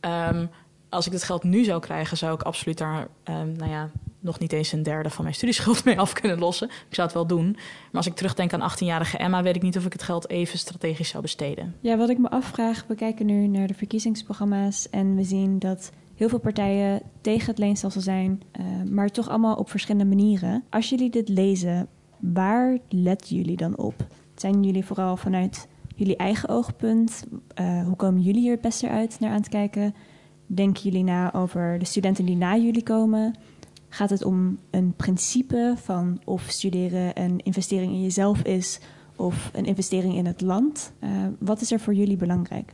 Um, 0.00 0.50
als 0.94 1.06
ik 1.06 1.12
dit 1.12 1.22
geld 1.22 1.42
nu 1.42 1.64
zou 1.64 1.80
krijgen, 1.80 2.16
zou 2.16 2.34
ik 2.34 2.42
absoluut 2.42 2.78
daar, 2.78 3.08
um, 3.24 3.52
nou 3.56 3.70
ja, 3.70 3.90
nog 4.20 4.38
niet 4.38 4.52
eens 4.52 4.72
een 4.72 4.82
derde 4.82 5.10
van 5.10 5.22
mijn 5.24 5.36
studieschuld 5.36 5.84
mee 5.84 5.98
af 5.98 6.12
kunnen 6.12 6.38
lossen. 6.38 6.68
Ik 6.68 6.94
zou 6.94 7.06
het 7.06 7.16
wel 7.16 7.26
doen. 7.26 7.52
Maar 7.52 7.90
als 7.92 8.06
ik 8.06 8.14
terugdenk 8.14 8.52
aan 8.52 8.70
18-jarige 8.72 9.18
Emma, 9.18 9.42
weet 9.42 9.56
ik 9.56 9.62
niet 9.62 9.76
of 9.76 9.86
ik 9.86 9.92
het 9.92 10.02
geld 10.02 10.28
even 10.28 10.58
strategisch 10.58 11.08
zou 11.08 11.22
besteden. 11.22 11.74
Ja, 11.80 11.96
wat 11.96 12.08
ik 12.08 12.18
me 12.18 12.30
afvraag, 12.30 12.84
we 12.88 12.94
kijken 12.94 13.26
nu 13.26 13.46
naar 13.46 13.66
de 13.66 13.74
verkiezingsprogramma's 13.74 14.90
en 14.90 15.16
we 15.16 15.24
zien 15.24 15.58
dat 15.58 15.92
heel 16.14 16.28
veel 16.28 16.38
partijen 16.38 17.02
tegen 17.20 17.46
het 17.46 17.58
leenstelsel 17.58 18.00
zijn, 18.00 18.42
uh, 18.60 18.90
maar 18.90 19.08
toch 19.08 19.28
allemaal 19.28 19.56
op 19.56 19.70
verschillende 19.70 20.16
manieren. 20.16 20.64
Als 20.70 20.88
jullie 20.88 21.10
dit 21.10 21.28
lezen, 21.28 21.88
waar 22.18 22.78
letten 22.88 23.36
jullie 23.36 23.56
dan 23.56 23.76
op? 23.76 24.06
Zijn 24.34 24.62
jullie 24.62 24.84
vooral 24.84 25.16
vanuit 25.16 25.68
jullie 25.94 26.16
eigen 26.16 26.48
oogpunt? 26.48 27.24
Uh, 27.60 27.84
hoe 27.86 27.96
komen 27.96 28.22
jullie 28.22 28.40
hier 28.40 28.52
het 28.52 28.60
beste 28.60 28.88
uit 28.88 29.16
naar 29.20 29.30
aan 29.30 29.36
het 29.36 29.48
kijken? 29.48 29.94
Denken 30.54 30.82
jullie 30.82 31.04
na 31.04 31.32
over 31.32 31.78
de 31.78 31.84
studenten 31.84 32.24
die 32.24 32.36
na 32.36 32.56
jullie 32.56 32.82
komen? 32.82 33.34
Gaat 33.88 34.10
het 34.10 34.24
om 34.24 34.58
een 34.70 34.94
principe 34.96 35.74
van 35.76 36.20
of 36.24 36.42
studeren 36.48 37.20
een 37.20 37.40
investering 37.42 37.92
in 37.92 38.02
jezelf 38.02 38.42
is 38.42 38.80
of 39.16 39.50
een 39.52 39.64
investering 39.64 40.14
in 40.14 40.26
het 40.26 40.40
land? 40.40 40.92
Uh, 41.00 41.10
wat 41.38 41.60
is 41.60 41.72
er 41.72 41.80
voor 41.80 41.94
jullie 41.94 42.16
belangrijk? 42.16 42.72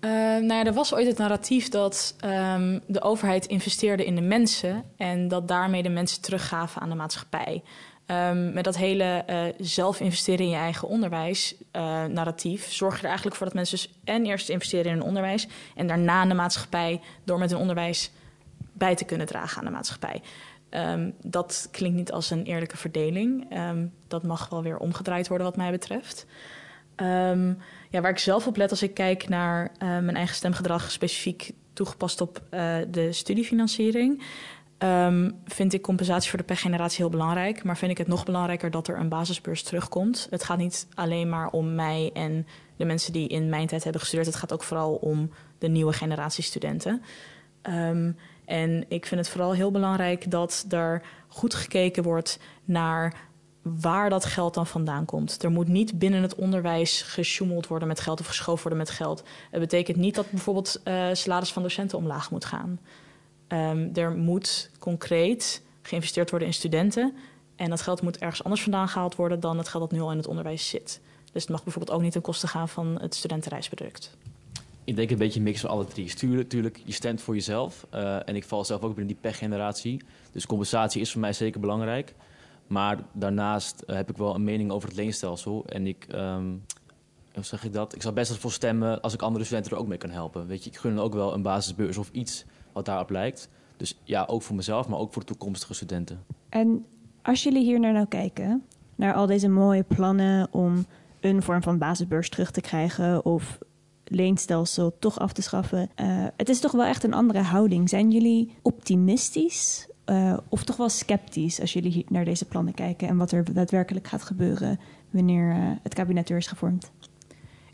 Uh, 0.00 0.10
nou 0.10 0.52
ja, 0.52 0.64
er 0.64 0.72
was 0.72 0.94
ooit 0.94 1.06
het 1.06 1.18
narratief 1.18 1.68
dat 1.68 2.16
um, 2.24 2.80
de 2.86 3.02
overheid 3.02 3.46
investeerde 3.46 4.04
in 4.04 4.14
de 4.14 4.20
mensen 4.20 4.84
en 4.96 5.28
dat 5.28 5.48
daarmee 5.48 5.82
de 5.82 5.88
mensen 5.88 6.22
teruggaven 6.22 6.82
aan 6.82 6.88
de 6.88 6.94
maatschappij. 6.94 7.62
Um, 8.10 8.52
met 8.52 8.64
dat 8.64 8.76
hele 8.76 9.24
uh, 9.30 9.42
zelf 9.58 10.00
investeren 10.00 10.44
in 10.44 10.50
je 10.50 10.56
eigen 10.56 10.88
onderwijs 10.88 11.54
uh, 11.72 12.04
narratief 12.04 12.72
zorg 12.72 12.94
je 12.94 13.00
er 13.00 13.06
eigenlijk 13.06 13.36
voor 13.36 13.46
dat 13.46 13.54
mensen 13.54 13.76
dus 13.76 13.92
en 14.04 14.26
eerst 14.26 14.48
investeren 14.48 14.86
in 14.86 14.92
hun 14.92 15.06
onderwijs 15.06 15.48
en 15.74 15.86
daarna 15.86 16.22
in 16.22 16.28
de 16.28 16.34
maatschappij 16.34 17.00
door 17.24 17.38
met 17.38 17.50
hun 17.50 17.60
onderwijs 17.60 18.10
bij 18.72 18.94
te 18.94 19.04
kunnen 19.04 19.26
dragen 19.26 19.58
aan 19.58 19.64
de 19.64 19.70
maatschappij. 19.70 20.22
Um, 20.70 21.14
dat 21.22 21.68
klinkt 21.70 21.96
niet 21.96 22.12
als 22.12 22.30
een 22.30 22.44
eerlijke 22.44 22.76
verdeling. 22.76 23.56
Um, 23.58 23.92
dat 24.08 24.22
mag 24.22 24.48
wel 24.48 24.62
weer 24.62 24.78
omgedraaid 24.78 25.28
worden 25.28 25.46
wat 25.46 25.56
mij 25.56 25.70
betreft. 25.70 26.26
Ja, 27.90 28.00
waar 28.00 28.10
ik 28.10 28.18
zelf 28.18 28.46
op 28.46 28.56
let 28.56 28.70
als 28.70 28.82
ik 28.82 28.94
kijk 28.94 29.28
naar 29.28 29.62
uh, 29.72 29.78
mijn 29.78 30.16
eigen 30.16 30.34
stemgedrag, 30.34 30.90
specifiek 30.90 31.50
toegepast 31.72 32.20
op 32.20 32.42
de 32.90 33.08
studiefinanciering. 33.10 34.22
Um, 34.78 35.40
vind 35.44 35.72
ik 35.72 35.82
compensatie 35.82 36.30
voor 36.30 36.38
de 36.38 36.44
pechgeneratie 36.44 36.96
heel 36.96 37.10
belangrijk. 37.10 37.64
Maar 37.64 37.76
vind 37.76 37.90
ik 37.90 37.98
het 37.98 38.06
nog 38.06 38.24
belangrijker 38.24 38.70
dat 38.70 38.88
er 38.88 38.98
een 38.98 39.08
basisbeurs 39.08 39.62
terugkomt. 39.62 40.26
Het 40.30 40.44
gaat 40.44 40.58
niet 40.58 40.86
alleen 40.94 41.28
maar 41.28 41.50
om 41.50 41.74
mij 41.74 42.10
en 42.14 42.46
de 42.76 42.84
mensen 42.84 43.12
die 43.12 43.28
in 43.28 43.48
mijn 43.48 43.66
tijd 43.66 43.82
hebben 43.82 44.00
gestudeerd. 44.00 44.28
Het 44.28 44.36
gaat 44.36 44.52
ook 44.52 44.62
vooral 44.62 44.94
om 44.94 45.30
de 45.58 45.68
nieuwe 45.68 45.92
generatie 45.92 46.44
studenten. 46.44 47.02
Um, 47.62 48.16
en 48.44 48.84
ik 48.88 49.06
vind 49.06 49.20
het 49.20 49.28
vooral 49.28 49.52
heel 49.52 49.70
belangrijk 49.70 50.30
dat 50.30 50.64
er 50.68 51.02
goed 51.28 51.54
gekeken 51.54 52.02
wordt 52.02 52.38
naar 52.64 53.14
waar 53.62 54.10
dat 54.10 54.24
geld 54.24 54.54
dan 54.54 54.66
vandaan 54.66 55.04
komt. 55.04 55.42
Er 55.42 55.50
moet 55.50 55.68
niet 55.68 55.98
binnen 55.98 56.22
het 56.22 56.34
onderwijs 56.34 57.02
gesjoemeld 57.02 57.66
worden 57.66 57.88
met 57.88 58.00
geld 58.00 58.20
of 58.20 58.26
geschoven 58.26 58.62
worden 58.62 58.78
met 58.78 58.90
geld. 58.90 59.22
Het 59.50 59.60
betekent 59.60 59.96
niet 59.96 60.14
dat 60.14 60.30
bijvoorbeeld 60.30 60.80
uh, 60.84 61.06
salaris 61.12 61.52
van 61.52 61.62
docenten 61.62 61.98
omlaag 61.98 62.30
moet 62.30 62.44
gaan. 62.44 62.80
Um, 63.48 63.90
er 63.94 64.10
moet 64.10 64.70
concreet 64.78 65.62
geïnvesteerd 65.82 66.30
worden 66.30 66.48
in 66.48 66.54
studenten. 66.54 67.14
En 67.56 67.70
dat 67.70 67.80
geld 67.80 68.02
moet 68.02 68.18
ergens 68.18 68.44
anders 68.44 68.62
vandaan 68.62 68.88
gehaald 68.88 69.16
worden 69.16 69.40
dan 69.40 69.58
het 69.58 69.68
geld 69.68 69.82
dat 69.82 69.92
nu 69.92 70.00
al 70.00 70.10
in 70.10 70.16
het 70.16 70.26
onderwijs 70.26 70.68
zit. 70.68 71.00
Dus 71.32 71.42
het 71.42 71.50
mag 71.50 71.64
bijvoorbeeld 71.64 71.96
ook 71.96 72.02
niet 72.02 72.12
ten 72.12 72.20
koste 72.20 72.46
gaan 72.46 72.68
van 72.68 73.00
het 73.00 73.14
studentenreisproduct. 73.14 74.16
Ik 74.84 74.96
denk 74.96 75.10
een 75.10 75.18
beetje 75.18 75.38
een 75.38 75.44
mix 75.44 75.60
van 75.60 75.70
alle 75.70 75.84
drie. 75.84 76.08
Sturen 76.08 76.36
natuurlijk, 76.36 76.80
je 76.84 76.92
stemt 76.92 77.20
voor 77.20 77.34
jezelf. 77.34 77.86
Uh, 77.94 78.28
en 78.28 78.36
ik 78.36 78.44
val 78.44 78.64
zelf 78.64 78.82
ook 78.82 78.94
binnen 78.94 79.06
die 79.06 79.22
pechgeneratie. 79.22 80.02
Dus 80.32 80.46
compensatie 80.46 81.00
is 81.00 81.12
voor 81.12 81.20
mij 81.20 81.32
zeker 81.32 81.60
belangrijk. 81.60 82.14
Maar 82.66 82.98
daarnaast 83.12 83.82
uh, 83.86 83.96
heb 83.96 84.10
ik 84.10 84.16
wel 84.16 84.34
een 84.34 84.44
mening 84.44 84.70
over 84.70 84.88
het 84.88 84.96
leenstelsel. 84.96 85.64
En 85.68 85.86
ik, 85.86 86.06
um, 86.14 86.64
hoe 87.34 87.44
zeg 87.44 87.64
ik 87.64 87.72
dat? 87.72 87.94
Ik 87.94 88.02
zou 88.02 88.14
best 88.14 88.30
ervoor 88.30 88.52
stemmen 88.52 89.00
als 89.00 89.14
ik 89.14 89.22
andere 89.22 89.44
studenten 89.44 89.72
er 89.72 89.78
ook 89.78 89.86
mee 89.86 89.98
kan 89.98 90.10
helpen. 90.10 90.46
Weet 90.46 90.64
je, 90.64 90.70
ik 90.70 90.76
gun 90.76 90.98
ook 90.98 91.14
wel 91.14 91.34
een 91.34 91.42
basisbeurs 91.42 91.96
of 91.96 92.08
iets 92.12 92.44
wat 92.76 92.84
daarop 92.84 93.10
lijkt. 93.10 93.48
Dus 93.76 94.00
ja, 94.04 94.24
ook 94.24 94.42
voor 94.42 94.56
mezelf, 94.56 94.88
maar 94.88 94.98
ook 94.98 95.12
voor 95.12 95.24
toekomstige 95.24 95.74
studenten. 95.74 96.24
En 96.48 96.84
als 97.22 97.42
jullie 97.42 97.64
hier 97.64 97.80
naar 97.80 97.92
nou 97.92 98.06
kijken, 98.06 98.62
naar 98.94 99.14
al 99.14 99.26
deze 99.26 99.48
mooie 99.48 99.82
plannen 99.82 100.48
om 100.50 100.86
een 101.20 101.42
vorm 101.42 101.62
van 101.62 101.78
basisbeurs 101.78 102.28
terug 102.28 102.50
te 102.50 102.60
krijgen 102.60 103.24
of 103.24 103.58
leenstelsel 104.04 104.96
toch 104.98 105.18
af 105.18 105.32
te 105.32 105.42
schaffen. 105.42 105.90
Uh, 106.00 106.26
het 106.36 106.48
is 106.48 106.60
toch 106.60 106.72
wel 106.72 106.84
echt 106.84 107.04
een 107.04 107.14
andere 107.14 107.40
houding. 107.40 107.88
Zijn 107.88 108.10
jullie 108.10 108.54
optimistisch 108.62 109.88
uh, 110.06 110.36
of 110.48 110.64
toch 110.64 110.76
wel 110.76 110.88
sceptisch 110.88 111.60
als 111.60 111.72
jullie 111.72 112.06
naar 112.08 112.24
deze 112.24 112.44
plannen 112.44 112.74
kijken 112.74 113.08
en 113.08 113.16
wat 113.16 113.32
er 113.32 113.52
daadwerkelijk 113.52 114.06
gaat 114.06 114.22
gebeuren 114.22 114.80
wanneer 115.10 115.56
uh, 115.56 115.70
het 115.82 115.94
kabinet 115.94 116.30
er 116.30 116.36
is 116.36 116.46
gevormd? 116.46 116.90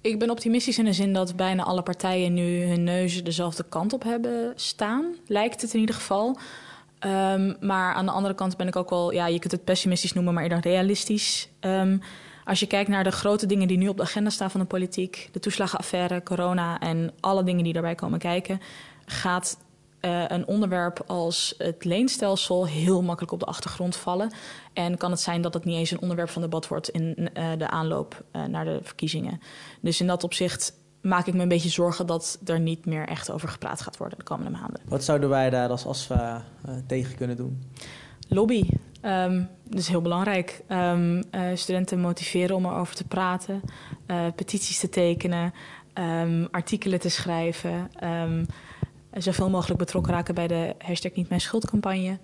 Ik 0.02 0.18
ben 0.18 0.30
optimistisch 0.30 0.78
in 0.78 0.84
de 0.84 0.92
zin 0.92 1.12
dat 1.12 1.36
bijna 1.36 1.62
alle 1.62 1.82
partijen 1.82 2.34
nu 2.34 2.64
hun 2.64 2.84
neuzen 2.84 3.24
dezelfde 3.24 3.64
kant 3.68 3.92
op 3.92 4.02
hebben 4.02 4.52
staan. 4.56 5.14
Lijkt 5.26 5.62
het 5.62 5.74
in 5.74 5.80
ieder 5.80 5.94
geval. 5.94 6.38
Um, 7.00 7.56
maar 7.60 7.94
aan 7.94 8.04
de 8.04 8.12
andere 8.12 8.34
kant 8.34 8.56
ben 8.56 8.66
ik 8.66 8.76
ook 8.76 8.90
wel, 8.90 9.12
ja, 9.12 9.26
je 9.26 9.38
kunt 9.38 9.52
het 9.52 9.64
pessimistisch 9.64 10.12
noemen, 10.12 10.34
maar 10.34 10.42
eerder 10.42 10.60
realistisch. 10.60 11.48
Um, 11.60 12.00
als 12.44 12.60
je 12.60 12.66
kijkt 12.66 12.88
naar 12.88 13.04
de 13.04 13.10
grote 13.10 13.46
dingen 13.46 13.68
die 13.68 13.76
nu 13.76 13.88
op 13.88 13.96
de 13.96 14.02
agenda 14.02 14.30
staan 14.30 14.50
van 14.50 14.60
de 14.60 14.66
politiek, 14.66 15.28
de 15.32 15.40
toeslagenaffaire, 15.40 16.22
corona 16.22 16.80
en 16.80 17.12
alle 17.20 17.44
dingen 17.44 17.64
die 17.64 17.72
daarbij 17.72 17.94
komen 17.94 18.18
kijken, 18.18 18.60
gaat 19.06 19.58
uh, 20.04 20.24
een 20.28 20.46
onderwerp 20.46 21.02
als 21.06 21.54
het 21.58 21.84
leenstelsel 21.84 22.66
heel 22.66 23.02
makkelijk 23.02 23.32
op 23.32 23.40
de 23.40 23.46
achtergrond 23.46 23.96
vallen. 23.96 24.32
En 24.72 24.96
kan 24.96 25.10
het 25.10 25.20
zijn 25.20 25.42
dat 25.42 25.54
het 25.54 25.64
niet 25.64 25.76
eens 25.76 25.90
een 25.90 26.00
onderwerp 26.00 26.30
van 26.30 26.42
debat 26.42 26.68
wordt 26.68 26.88
in 26.88 27.16
uh, 27.18 27.44
de 27.58 27.68
aanloop 27.68 28.24
uh, 28.32 28.44
naar 28.44 28.64
de 28.64 28.78
verkiezingen. 28.82 29.40
Dus 29.80 30.00
in 30.00 30.06
dat 30.06 30.24
opzicht 30.24 30.80
maak 31.00 31.26
ik 31.26 31.34
me 31.34 31.42
een 31.42 31.48
beetje 31.48 31.68
zorgen 31.68 32.06
dat 32.06 32.38
er 32.44 32.60
niet 32.60 32.86
meer 32.86 33.08
echt 33.08 33.30
over 33.30 33.48
gepraat 33.48 33.80
gaat 33.80 33.96
worden 33.96 34.18
de 34.18 34.24
komende 34.24 34.50
maanden. 34.50 34.80
Wat 34.84 35.04
zouden 35.04 35.28
wij 35.28 35.50
daar 35.50 35.68
als 35.68 35.86
ASFA 35.86 36.44
tegen 36.86 37.16
kunnen 37.16 37.36
doen? 37.36 37.70
Lobby. 38.28 38.68
Um, 39.02 39.48
dat 39.64 39.78
is 39.78 39.88
heel 39.88 40.02
belangrijk. 40.02 40.62
Um, 40.68 41.22
studenten 41.54 42.00
motiveren 42.00 42.56
om 42.56 42.64
erover 42.64 42.94
te 42.94 43.06
praten, 43.06 43.60
petities 44.34 44.78
te 44.78 44.88
tekenen, 44.88 45.52
um, 45.94 46.48
artikelen 46.50 47.00
te 47.00 47.08
schrijven. 47.08 47.90
Zoveel 49.18 49.50
mogelijk 49.50 49.78
betrokken 49.78 50.12
raken 50.12 50.34
bij 50.34 50.46
de 50.48 50.74
hashtag 50.78 51.12
Niet 51.14 51.28
Mijn 51.28 51.40
Schuldcampagne. 51.40 52.18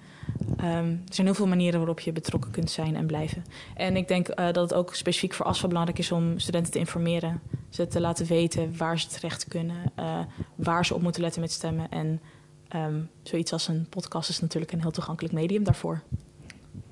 er 0.57 0.99
zijn 1.09 1.27
heel 1.27 1.35
veel 1.35 1.47
manieren 1.47 1.79
waarop 1.79 2.01
je 2.01 2.13
betrokken 2.13 2.51
kunt 2.51 2.71
zijn 2.71 2.97
en 2.97 3.07
blijven. 3.07 3.45
En 3.77 3.97
ik 3.97 4.09
denk 4.09 4.29
uh, 4.29 4.35
dat 4.35 4.57
het 4.57 4.75
ook 4.75 4.95
specifiek 4.95 5.35
voor 5.35 5.47
ASFA 5.47 5.69
belangrijk 5.69 5.99
is 5.99 6.13
om 6.13 6.39
studenten 6.39 6.73
te 6.73 6.79
informeren. 6.79 7.41
Ze 7.69 7.87
te 7.87 8.01
laten 8.01 8.27
weten 8.27 8.77
waar 8.77 8.99
ze 9.01 9.09
terecht 9.09 9.49
kunnen, 9.49 9.77
waar 10.55 10.87
ze 10.87 10.95
op 10.95 11.03
moeten 11.03 11.23
letten 11.23 11.41
met 11.41 11.53
stemmen 11.53 11.91
en 11.91 12.21
ehm, 12.69 13.01
zoiets 13.23 13.53
als 13.53 13.69
een 13.69 13.87
podcast 13.89 14.29
is 14.29 14.41
natuurlijk 14.41 14.73
een 14.73 14.81
heel 14.81 14.91
toegankelijk 14.91 15.35
medium 15.35 15.65
daarvoor. 15.65 16.01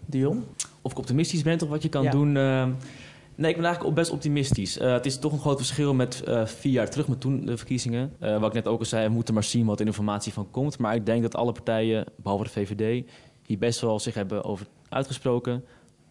Dion? 0.07 0.45
Of 0.83 0.93
ik 0.93 0.99
optimistisch 0.99 1.43
ben 1.43 1.63
op 1.63 1.69
wat 1.69 1.83
je 1.83 1.89
kan 1.89 2.03
Ja. 2.03 2.11
doen. 2.11 2.37
eh, 2.37 2.69
nee, 3.37 3.51
ik 3.51 3.57
ben 3.57 3.65
eigenlijk 3.65 3.95
best 3.95 4.11
optimistisch. 4.11 4.79
Eh, 4.79 4.93
het 4.93 5.07
is 5.07 5.19
toch 5.19 5.33
een 5.33 5.39
groot 5.39 5.57
verschil 5.57 5.95
met 5.95 6.23
eh, 6.23 6.47
vier 6.47 6.73
jaar 6.73 6.91
terug, 6.91 7.09
met 7.09 7.21
toen 7.21 7.45
de 7.45 7.57
verkiezingen. 7.57 8.13
Eh, 8.19 8.39
wat 8.39 8.49
ik 8.49 8.55
net 8.55 8.67
ook 8.67 8.79
al 8.79 8.85
zei, 8.85 9.07
we 9.07 9.13
moeten 9.13 9.35
maar 9.35 9.45
zien 9.45 9.67
wat 9.67 9.81
er 9.81 9.87
informatie 9.87 10.33
van 10.33 10.51
komt. 10.51 10.79
Maar 10.79 10.95
ik 10.95 11.07
denk 11.07 11.23
dat 11.23 11.35
alle 11.35 11.53
partijen, 11.53 12.05
behalve 12.17 12.45
de 12.45 12.51
VVD, 12.51 13.11
hier 13.47 13.59
best 13.59 13.81
wel 13.81 13.99
zich 13.99 14.15
hebben 14.15 14.45
over 14.45 14.67
uitgesproken. 14.89 15.65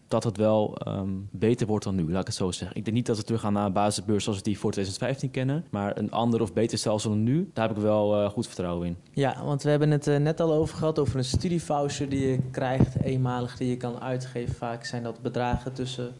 Dat 0.08 0.24
het 0.24 0.36
wel 0.36 0.76
ehm, 0.76 1.08
beter 1.30 1.66
wordt 1.66 1.84
dan 1.84 1.94
nu, 1.94 2.10
laat 2.10 2.20
ik 2.20 2.26
het 2.26 2.36
zo 2.36 2.50
zeggen. 2.50 2.76
Ik 2.76 2.84
denk 2.84 2.96
niet 2.96 3.06
dat 3.06 3.16
we 3.16 3.22
teruggaan 3.22 3.52
naar 3.52 3.66
een 3.66 3.72
basisbeurs 3.72 4.24
zoals 4.24 4.38
we 4.38 4.44
die 4.44 4.58
voor 4.58 4.70
2015 4.70 5.30
kennen. 5.30 5.64
Maar 5.70 5.98
een 5.98 6.10
ander 6.10 6.40
of 6.40 6.52
beter 6.52 6.78
stelsel 6.78 7.10
dan 7.10 7.22
nu, 7.22 7.50
daar 7.52 7.68
heb 7.68 7.76
ik 7.76 7.82
wel 7.82 8.30
goed 8.30 8.46
vertrouwen 8.46 8.86
in. 8.86 8.96
Ja, 9.12 9.44
want 9.44 9.62
we 9.62 9.70
hebben 9.70 9.90
het 9.90 10.06
net 10.06 10.40
al 10.40 10.52
over 10.52 10.76
gehad, 10.76 10.98
over 10.98 11.16
een 11.16 11.24
studievoucher 11.24 12.08
die 12.08 12.28
je 12.28 12.38
krijgt, 12.50 13.02
eenmalig 13.02 13.56
die 13.56 13.68
je 13.68 13.76
kan 13.76 14.00
uitgeven. 14.00 14.54
Vaak 14.54 14.84
zijn 14.84 15.02
dat 15.02 15.22
bedragen 15.22 15.72
tussen. 15.72 16.12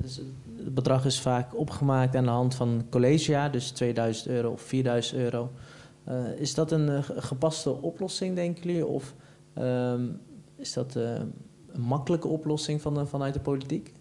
dus 0.00 0.20
het 0.56 0.74
bedrag 0.74 1.04
is 1.04 1.20
vaak 1.20 1.58
opgemaakt 1.58 2.16
aan 2.16 2.24
de 2.24 2.30
hand 2.30 2.54
van 2.54 2.86
collegejaar, 2.90 3.50
dus 3.52 3.70
2000 3.70 4.28
euro 4.28 4.50
of 4.50 4.60
4000 4.60 5.20
euro. 5.20 5.50
Eh, 6.04 6.40
is 6.40 6.54
dat 6.54 6.70
een 6.70 6.88
eh, 6.88 6.98
gepaste 7.16 7.82
oplossing, 7.82 8.34
denken 8.34 8.62
jullie? 8.62 8.86
Of 8.86 9.14
ehm, 9.54 10.04
is 10.56 10.72
dat 10.72 10.96
eh, 10.96 11.14
een 11.72 11.80
makkelijke 11.80 12.28
oplossing 12.28 12.82
vanuit 12.82 13.34
de 13.34 13.40
politiek? 13.40 13.94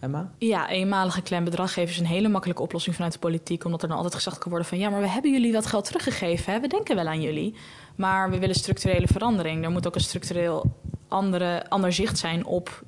Emma? 0.00 0.30
Ja, 0.38 0.68
eenmalige 0.68 1.22
klein 1.22 1.44
bedrag 1.44 1.72
geven 1.72 1.90
is 1.90 1.98
een 1.98 2.06
hele 2.06 2.28
makkelijke 2.28 2.62
oplossing 2.62 2.94
vanuit 2.94 3.12
de 3.12 3.18
politiek. 3.18 3.64
Omdat 3.64 3.82
er 3.82 3.88
dan 3.88 3.96
altijd 3.96 4.14
gezegd 4.14 4.38
kan 4.38 4.50
worden 4.50 4.68
van... 4.68 4.78
ja, 4.78 4.90
maar 4.90 5.00
we 5.00 5.08
hebben 5.08 5.32
jullie 5.32 5.52
dat 5.52 5.66
geld 5.66 5.84
teruggegeven. 5.84 6.60
We 6.60 6.68
denken 6.68 6.96
wel 6.96 7.06
aan 7.06 7.20
jullie. 7.20 7.54
Maar 7.96 8.30
we 8.30 8.38
willen 8.38 8.54
structurele 8.54 9.06
verandering. 9.06 9.64
Er 9.64 9.70
moet 9.70 9.86
ook 9.86 9.94
een 9.94 10.00
structureel 10.00 10.76
andere, 11.08 11.68
ander 11.68 11.92
zicht 11.92 12.18
zijn 12.18 12.46
op 12.46 12.82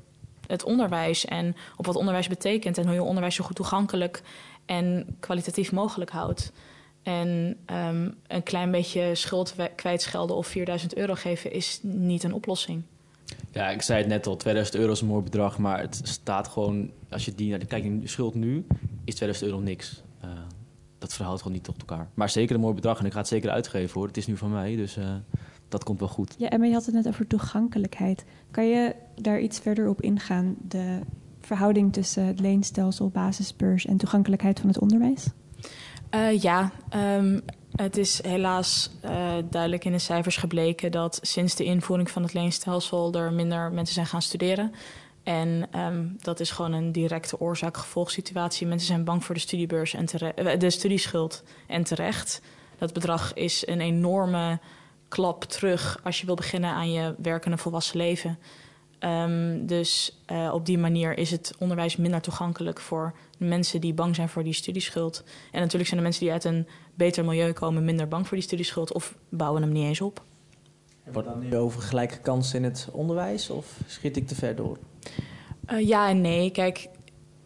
het 0.46 0.64
onderwijs... 0.64 1.24
en 1.24 1.56
op 1.76 1.86
wat 1.86 1.96
onderwijs 1.96 2.28
betekent... 2.28 2.78
en 2.78 2.84
hoe 2.84 2.94
je 2.94 3.02
onderwijs 3.02 3.34
zo 3.34 3.44
goed 3.44 3.56
toegankelijk 3.56 4.22
en 4.66 5.16
kwalitatief 5.20 5.72
mogelijk 5.72 6.10
houdt. 6.10 6.52
En 7.02 7.56
ehm, 7.66 8.10
een 8.26 8.42
klein 8.42 8.70
beetje 8.70 9.14
schuld 9.14 9.54
kwijtschelden 9.76 10.36
of 10.36 10.46
4000 10.46 10.96
euro 10.96 11.14
geven... 11.14 11.52
is 11.52 11.80
niet 11.82 12.22
een 12.22 12.34
oplossing. 12.34 12.82
Ja, 13.50 13.70
ik 13.70 13.82
zei 13.82 13.98
het 13.98 14.08
net 14.08 14.26
al, 14.26 14.36
2000 14.36 14.76
euro 14.76 14.92
is 14.92 15.00
een 15.00 15.06
mooi 15.06 15.22
bedrag, 15.22 15.58
maar 15.58 15.80
het 15.80 16.00
staat 16.02 16.48
gewoon, 16.48 16.90
als 17.10 17.24
je 17.24 17.34
die 17.34 17.50
naar 17.50 17.58
de 17.58 17.66
kijkt 17.66 17.86
in 17.86 18.00
de 18.00 18.08
schuld 18.08 18.34
nu, 18.34 18.66
is 19.04 19.14
2000 19.14 19.50
euro 19.50 19.60
niks. 19.62 20.02
Eh, 20.20 20.28
dat 20.98 21.14
verhoudt 21.14 21.38
gewoon 21.40 21.56
niet 21.56 21.64
tot 21.64 21.78
elkaar. 21.78 22.08
Maar 22.14 22.30
zeker 22.30 22.54
een 22.54 22.60
mooi 22.60 22.74
bedrag 22.74 22.98
en 22.98 23.06
ik 23.06 23.12
ga 23.12 23.18
het 23.18 23.28
zeker 23.28 23.50
uitgeven 23.50 23.94
hoor. 23.94 24.06
Het 24.06 24.16
is 24.16 24.26
nu 24.26 24.36
van 24.36 24.50
mij, 24.50 24.76
dus 24.76 24.96
eh, 24.96 25.14
dat 25.68 25.84
komt 25.84 25.98
wel 25.98 26.08
goed. 26.08 26.34
Ja, 26.38 26.48
Emma, 26.48 26.66
je 26.66 26.72
had 26.72 26.86
het 26.86 26.94
net 26.94 27.08
over 27.08 27.26
toegankelijkheid. 27.26 28.24
Kan 28.50 28.68
je 28.68 28.94
daar 29.20 29.40
iets 29.40 29.58
verder 29.58 29.88
op 29.88 30.00
ingaan? 30.00 30.54
De 30.68 31.00
verhouding 31.40 31.92
tussen 31.92 32.24
het 32.24 32.40
leenstelsel, 32.40 33.08
basisbeurs 33.08 33.86
en 33.86 33.96
toegankelijkheid 33.96 34.60
van 34.60 34.68
het 34.68 34.78
onderwijs? 34.78 35.26
Eh, 36.10 36.40
ja, 36.42 36.70
ehm, 36.88 37.40
het 37.72 37.96
is 37.96 38.22
helaas 38.22 38.90
eh, 39.00 39.32
duidelijk 39.50 39.84
in 39.84 39.92
de 39.92 39.98
cijfers 39.98 40.36
gebleken 40.36 40.90
dat 40.90 41.18
sinds 41.22 41.54
de 41.54 41.64
invoering 41.64 42.10
van 42.10 42.22
het 42.22 42.34
leenstelsel 42.34 43.12
er 43.12 43.32
minder 43.32 43.72
mensen 43.72 43.94
zijn 43.94 44.06
gaan 44.06 44.22
studeren. 44.22 44.72
En 45.22 45.66
ehm, 45.70 46.06
dat 46.18 46.40
is 46.40 46.50
gewoon 46.50 46.72
een 46.72 46.92
directe 46.92 47.40
oorzaak-gevolgsituatie. 47.40 48.66
Mensen 48.66 48.86
zijn 48.86 49.04
bang 49.04 49.24
voor 49.24 49.34
de 49.34 49.40
studiebeurs 49.40 49.94
en 49.94 50.06
eh, 50.06 50.58
de 50.58 50.70
studieschuld 50.70 51.42
en 51.66 51.84
terecht. 51.84 52.40
Dat 52.78 52.92
bedrag 52.92 53.34
is 53.34 53.66
een 53.66 53.80
enorme 53.80 54.58
klap 55.08 55.44
terug 55.44 56.00
als 56.02 56.20
je 56.20 56.26
wil 56.26 56.34
beginnen 56.34 56.70
aan 56.70 56.92
je 56.92 57.14
werkende 57.18 57.56
volwassen 57.56 57.96
leven. 57.96 58.38
Ehm, 59.04 59.66
dus 59.66 60.18
eh, 60.26 60.50
op 60.54 60.66
die 60.66 60.78
manier 60.78 61.18
is 61.18 61.30
het 61.30 61.54
onderwijs 61.58 61.96
minder 61.96 62.20
toegankelijk 62.20 62.80
voor 62.80 63.14
mensen 63.38 63.80
die 63.80 63.94
bang 63.94 64.14
zijn 64.14 64.28
voor 64.28 64.44
die 64.44 64.52
studieschuld. 64.52 65.24
En 65.52 65.60
natuurlijk 65.60 65.86
zijn 65.86 65.96
de 65.96 66.06
mensen 66.06 66.22
die 66.22 66.32
uit 66.32 66.44
een 66.44 66.66
beter 66.94 67.24
milieu 67.24 67.52
komen 67.52 67.84
minder 67.84 68.08
bang 68.08 68.28
voor 68.28 68.36
die 68.36 68.46
studieschuld 68.46 68.92
of 68.92 69.14
bouwen 69.28 69.62
hem 69.62 69.72
niet 69.72 69.84
eens 69.84 70.00
op. 70.00 70.22
Het 71.02 71.14
dan 71.14 71.38
nu 71.38 71.56
over 71.56 71.82
gelijke 71.82 72.18
kansen 72.18 72.58
in 72.58 72.64
het 72.64 72.88
onderwijs 72.92 73.50
of 73.50 73.80
schiet 73.86 74.16
ik 74.16 74.26
te 74.26 74.34
ver 74.34 74.56
door? 74.56 74.78
Eh, 75.66 75.86
ja 75.86 76.08
en 76.08 76.20
nee. 76.20 76.50
Kijk, 76.50 76.88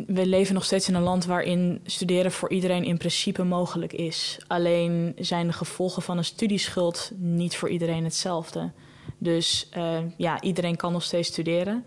we 0.07 0.27
leven 0.27 0.55
nog 0.55 0.65
steeds 0.65 0.89
in 0.89 0.95
een 0.95 1.03
land 1.03 1.25
waarin 1.25 1.81
studeren 1.85 2.33
voor 2.33 2.51
iedereen 2.51 2.85
in 2.85 2.99
principe 2.99 3.45
mogelijk 3.45 3.93
is. 3.93 4.39
Alleen 4.47 5.13
zijn 5.19 5.47
de 5.47 5.53
gevolgen 5.53 6.03
van 6.03 6.19
een 6.19 6.25
studieschuld 6.25 7.11
niet 7.17 7.57
voor 7.57 7.69
iedereen 7.69 8.05
hetzelfde. 8.05 8.71
Dus 9.19 9.69
eh, 9.71 9.99
ja, 10.17 10.41
iedereen 10.41 10.77
kan 10.77 10.93
nog 10.93 11.03
steeds 11.03 11.29
studeren. 11.29 11.85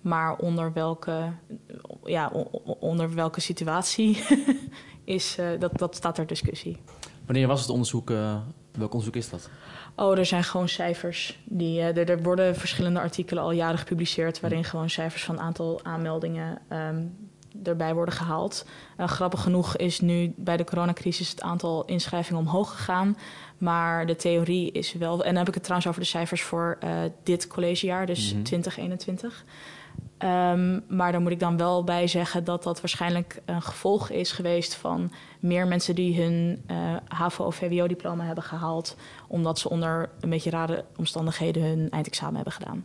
Maar 0.00 0.36
onder 0.36 0.72
welke, 0.72 1.32
ja, 2.04 2.32
onder 2.80 3.14
welke 3.14 3.40
situatie 3.40 4.22
is, 5.04 5.38
eh, 5.38 5.46
dat, 5.58 5.78
dat 5.78 5.96
staat 5.96 6.14
ter 6.14 6.26
discussie. 6.26 6.76
Wanneer 7.26 7.46
was 7.46 7.60
het 7.60 7.70
onderzoek, 7.70 8.10
eh, 8.10 8.36
welk 8.72 8.92
onderzoek 8.92 9.16
is 9.16 9.30
dat? 9.30 9.50
Oh, 9.96 10.18
er 10.18 10.26
zijn 10.26 10.44
gewoon 10.44 10.68
cijfers. 10.68 11.38
Die, 11.44 11.80
er, 11.80 12.10
er 12.10 12.22
worden 12.22 12.56
verschillende 12.56 13.00
artikelen 13.00 13.42
al 13.42 13.50
jaren 13.50 13.78
gepubliceerd... 13.78 14.40
waarin 14.40 14.64
gewoon 14.64 14.90
cijfers 14.90 15.24
van 15.24 15.40
aantal 15.40 15.80
aanmeldingen 15.82 16.58
ehm, 16.68 17.02
erbij 17.64 17.94
worden 17.94 18.14
gehaald. 18.14 18.66
Eh, 18.96 19.08
grappig 19.08 19.42
genoeg 19.42 19.76
is 19.76 20.00
nu 20.00 20.32
bij 20.36 20.56
de 20.56 20.64
coronacrisis 20.64 21.30
het 21.30 21.42
aantal 21.42 21.84
inschrijvingen 21.84 22.40
omhoog 22.40 22.70
gegaan. 22.70 23.16
Maar 23.58 24.06
de 24.06 24.16
theorie 24.16 24.72
is 24.72 24.92
wel... 24.92 25.12
En 25.24 25.28
dan 25.28 25.36
heb 25.36 25.48
ik 25.48 25.54
het 25.54 25.62
trouwens 25.62 25.88
over 25.90 26.00
de 26.02 26.06
cijfers 26.08 26.42
voor 26.42 26.76
eh, 26.80 26.90
dit 27.22 27.46
collegejaar, 27.46 28.06
dus 28.06 28.32
Mhm. 28.32 28.42
2021... 28.42 29.44
Ehm, 30.18 30.80
maar 30.88 31.12
daar 31.12 31.20
moet 31.20 31.30
ik 31.30 31.40
dan 31.40 31.56
wel 31.56 31.84
bij 31.84 32.06
zeggen 32.06 32.44
dat 32.44 32.62
dat 32.62 32.80
waarschijnlijk 32.80 33.42
een 33.44 33.62
gevolg 33.62 34.10
is 34.10 34.32
geweest 34.32 34.74
van 34.74 35.12
meer 35.40 35.66
mensen 35.66 35.94
die 35.94 36.22
hun 36.22 36.62
eh 36.66 36.76
HAVO- 37.08 37.44
of 37.44 37.54
VWO-diploma 37.56 38.24
hebben 38.24 38.44
gehaald, 38.44 38.96
omdat 39.28 39.58
ze 39.58 39.70
onder 39.70 40.08
een 40.20 40.30
beetje 40.30 40.50
rare 40.50 40.84
omstandigheden 40.96 41.62
hun 41.62 41.90
eindexamen 41.90 42.34
hebben 42.34 42.52
gedaan. 42.52 42.84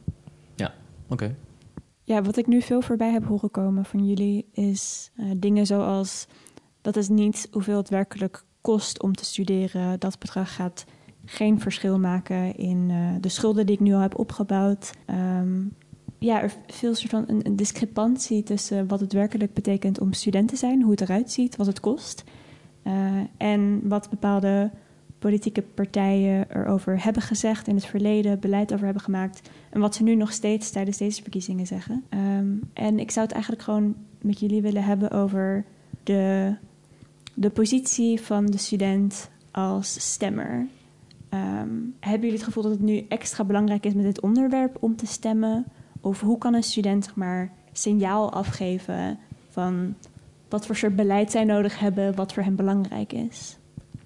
Ja, 0.55 0.73
oké. 1.07 1.35
Ja, 2.09 2.21
wat 2.21 2.37
ik 2.37 2.47
nu 2.47 2.61
veel 2.61 2.81
voorbij 2.81 3.11
heb 3.11 3.25
horen 3.25 3.51
komen 3.51 3.85
van 3.85 4.07
jullie 4.07 4.45
is 4.51 5.11
eh, 5.15 5.25
dingen 5.37 5.65
zoals 5.65 6.27
dat 6.81 6.95
is 6.95 7.09
niet 7.09 7.47
hoeveel 7.51 7.77
het 7.77 7.89
werkelijk 7.89 8.43
kost 8.61 9.01
om 9.01 9.15
te 9.15 9.25
studeren. 9.25 9.99
Dat 9.99 10.19
bedrag 10.19 10.55
gaat 10.55 10.85
geen 11.25 11.59
verschil 11.59 11.99
maken 11.99 12.55
in 12.55 12.87
eh, 12.89 13.15
de 13.21 13.29
schulden 13.29 13.65
die 13.65 13.75
ik 13.75 13.81
nu 13.81 13.93
al 13.93 13.99
heb 13.99 14.19
opgebouwd. 14.19 14.91
Ehm, 15.05 15.61
ja, 16.19 16.41
er 16.41 16.53
veel 16.67 16.95
soort 16.95 17.09
van 17.09 17.23
een, 17.27 17.55
discrepantie 17.55 18.43
tussen 18.43 18.87
wat 18.87 18.99
het 18.99 19.13
werkelijk 19.13 19.53
betekent 19.53 19.99
om 19.99 20.13
student 20.13 20.49
te 20.49 20.55
zijn, 20.55 20.81
hoe 20.81 20.91
het 20.91 21.01
eruit 21.01 21.31
ziet, 21.31 21.55
wat 21.55 21.67
het 21.67 21.79
kost. 21.79 22.23
eh, 22.83 23.17
en 23.37 23.87
wat 23.87 24.09
bepaalde 24.09 24.71
politieke 25.19 25.61
partijen 25.61 26.47
erover 26.49 27.03
hebben 27.03 27.21
gezegd 27.21 27.67
in 27.67 27.75
het 27.75 27.85
verleden, 27.85 28.39
beleid 28.39 28.73
over 28.73 28.85
hebben 28.85 29.03
gemaakt. 29.03 29.49
En 29.69 29.79
wat 29.79 29.95
ze 29.95 30.03
nu 30.03 30.15
nog 30.15 30.31
steeds 30.31 30.69
tijdens 30.69 30.97
deze 30.97 31.21
verkiezingen 31.21 31.67
zeggen. 31.67 32.03
Ehm, 32.09 32.47
en 32.73 32.99
ik 32.99 33.11
zou 33.11 33.25
het 33.25 33.33
eigenlijk 33.33 33.63
gewoon 33.63 33.95
met 34.21 34.39
jullie 34.39 34.61
willen 34.61 34.83
hebben 34.83 35.11
over 35.11 35.65
de, 36.03 36.53
de 37.33 37.49
positie 37.49 38.21
van 38.21 38.45
de 38.45 38.57
student 38.57 39.29
als 39.51 40.11
stemmer. 40.11 40.67
Ehm, 41.29 41.69
hebben 41.99 42.21
jullie 42.21 42.37
het 42.37 42.43
gevoel 42.43 42.63
dat 42.63 42.71
het 42.71 42.81
nu 42.81 43.05
extra 43.09 43.43
belangrijk 43.43 43.85
is 43.85 43.93
met 43.93 44.03
dit 44.03 44.21
onderwerp 44.21 44.77
om 44.79 44.95
te 44.95 45.07
stemmen? 45.07 45.65
Of 46.01 46.21
hoe 46.21 46.37
kan 46.37 46.53
een 46.53 46.63
student 46.63 47.05
zeg 47.05 47.15
maar, 47.15 47.51
signaal 47.71 48.31
afgeven 48.31 49.19
van 49.49 49.95
wat 50.49 50.65
voor 50.65 50.75
soort 50.75 50.95
beleid 50.95 51.31
zij 51.31 51.43
nodig 51.43 51.79
hebben, 51.79 52.15
wat 52.15 52.33
voor 52.33 52.43
hen 52.43 52.55
belangrijk 52.55 53.13
is? 53.13 53.58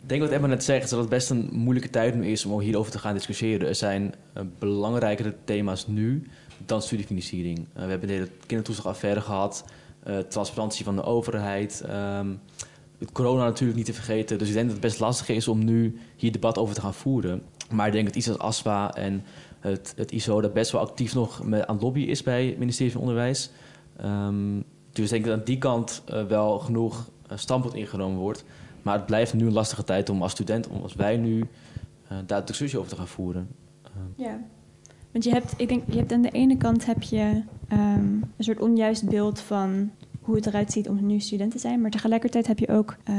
Ik 0.04 0.10
denk 0.10 0.22
wat 0.22 0.32
Emma 0.32 0.48
net 0.48 0.64
zegt, 0.64 0.90
dat 0.90 1.00
het 1.00 1.10
best 1.10 1.30
een 1.30 1.50
moeilijke 1.52 1.90
tijd 1.90 2.16
is 2.16 2.46
om 2.46 2.60
hierover 2.60 2.92
te 2.92 3.00
gaan 3.00 3.14
discussiëren. 3.14 3.68
Er 3.68 3.76
zijn 3.76 4.14
eh, 4.34 4.44
belangrijkere 4.60 5.36
thema's 5.44 5.88
nu 5.88 6.28
dan 6.66 6.82
studiefinanciering. 6.82 7.58
Eh, 7.58 7.84
we 7.84 7.90
hebben 7.90 8.08
de 8.08 8.14
hele 8.14 8.30
kindertoeslagaffaire 8.46 9.22
gehad, 9.22 9.66
eh, 10.04 10.18
transparantie 10.18 10.86
van 10.86 10.96
de 10.96 11.04
overheid, 11.04 11.84
ehm, 11.88 12.28
het 12.98 13.12
corona 13.12 13.44
natuurlijk 13.44 13.78
niet 13.78 13.86
te 13.86 13.94
vergeten. 13.94 14.38
Dus 14.38 14.48
ik 14.48 14.54
denk 14.54 14.66
dat 14.66 14.76
het 14.76 14.86
best 14.86 15.00
lastig 15.00 15.30
is 15.30 15.48
om 15.48 15.64
nu 15.64 16.00
hier 16.16 16.32
debat 16.32 16.58
over 16.58 16.76
te 16.76 16.82
gaan 16.82 16.94
voeren. 16.94 17.44
Maar 17.72 17.88
ik 17.88 17.94
denk 17.94 18.06
dat 18.06 18.16
iets 18.16 18.30
als 18.30 18.38
ASPA 18.38 18.94
en 18.96 19.24
het, 19.60 19.94
het 19.96 20.12
ISO 20.12 20.42
daar 20.42 20.52
best 20.52 20.72
wel 20.72 20.82
actief 20.82 21.14
nog 21.14 21.44
mee 21.44 21.66
aan 21.66 21.76
het 21.76 21.84
lobbyen 21.84 22.08
is 22.08 22.24
bij 22.24 22.46
het 22.46 22.58
ministerie 22.58 22.92
van 22.92 23.02
Onderwijs. 23.02 23.52
Ehm, 23.98 24.62
dus 24.92 25.06
ik 25.06 25.10
denk 25.10 25.26
dat 25.26 25.38
aan 25.38 25.46
die 25.46 25.58
kant 25.58 26.04
wel 26.28 26.60
genoeg 26.60 27.10
standpunt 27.36 27.74
ingenomen 27.74 28.20
wordt. 28.20 28.44
Maar 28.84 28.96
het 28.96 29.06
blijft 29.06 29.34
nu 29.34 29.46
een 29.46 29.54
lastige 29.54 29.84
tijd 29.84 30.10
om 30.10 30.22
als 30.22 30.32
student, 30.32 30.68
om 30.68 30.82
als 30.82 30.96
wij 30.96 31.18
nu, 31.18 31.46
eh, 32.08 32.18
daar 32.26 32.40
de 32.40 32.46
discussie 32.46 32.80
over 32.80 32.92
te 32.92 32.98
gaan 32.98 33.08
voeren. 33.08 33.48
Ja. 34.16 34.40
Want 35.12 35.24
je 35.26 35.32
hebt, 35.32 35.54
ik 35.58 35.68
denk, 35.68 35.84
je 35.90 35.98
hebt 35.98 36.12
aan 36.12 36.22
de 36.22 36.30
ene 36.30 36.58
kant 36.58 36.86
heb 36.86 37.02
je 37.02 37.42
ehm, 37.68 38.06
een 38.38 38.44
soort 38.44 38.60
onjuist 38.60 39.10
beeld 39.10 39.40
van 39.40 39.92
hoe 40.22 40.36
het 40.36 40.46
eruit 40.46 40.72
ziet 40.72 40.90
om 40.90 41.06
nu 41.06 41.20
student 41.20 41.52
te 41.52 41.60
zijn. 41.60 41.82
Maar 41.82 41.92
tegelijkertijd 41.92 42.48
heb 42.48 42.60
je 42.60 42.68
ook 42.68 42.96
eh, 43.04 43.16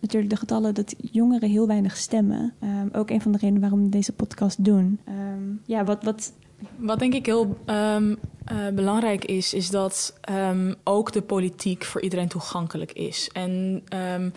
natuurlijk 0.00 0.32
de 0.32 0.38
getallen 0.38 0.74
dat 0.74 0.94
jongeren 0.98 1.50
heel 1.50 1.66
weinig 1.66 1.96
stemmen. 1.96 2.54
Ehm, 2.60 2.88
ook 2.92 3.10
een 3.10 3.20
van 3.20 3.32
de 3.32 3.38
redenen 3.38 3.60
waarom 3.60 3.82
we 3.82 3.88
deze 3.88 4.12
podcast 4.12 4.64
doen. 4.64 5.00
Ehm, 5.04 5.42
ja, 5.64 5.84
wat, 5.84 6.04
wat... 6.04 6.32
Wat 6.76 6.98
denk 6.98 7.14
ik 7.14 7.26
heel 7.26 7.58
ehm, 7.64 8.14
eh, 8.44 8.68
belangrijk 8.74 9.24
is, 9.24 9.54
is 9.54 9.70
dat 9.70 10.18
ehm, 10.20 10.74
ook 10.84 11.12
de 11.12 11.22
politiek 11.22 11.84
voor 11.84 12.00
iedereen 12.00 12.28
toegankelijk 12.28 12.92
is. 12.92 13.30
En 13.32 13.82
ehm, 13.88 14.30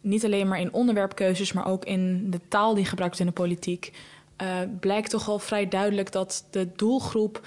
niet 0.00 0.24
alleen 0.24 0.48
maar 0.48 0.60
in 0.60 0.72
onderwerpkeuzes, 0.72 1.52
maar 1.52 1.66
ook 1.66 1.84
in 1.84 2.30
de 2.30 2.40
taal 2.48 2.74
die 2.74 2.84
gebruikt 2.84 3.18
wordt 3.18 3.36
in 3.36 3.36
de 3.36 3.42
politiek. 3.42 3.92
eh, 4.36 4.58
blijkt 4.80 5.10
toch 5.10 5.28
al 5.28 5.38
vrij 5.38 5.68
duidelijk 5.68 6.12
dat 6.12 6.46
de 6.50 6.68
doelgroep 6.76 7.46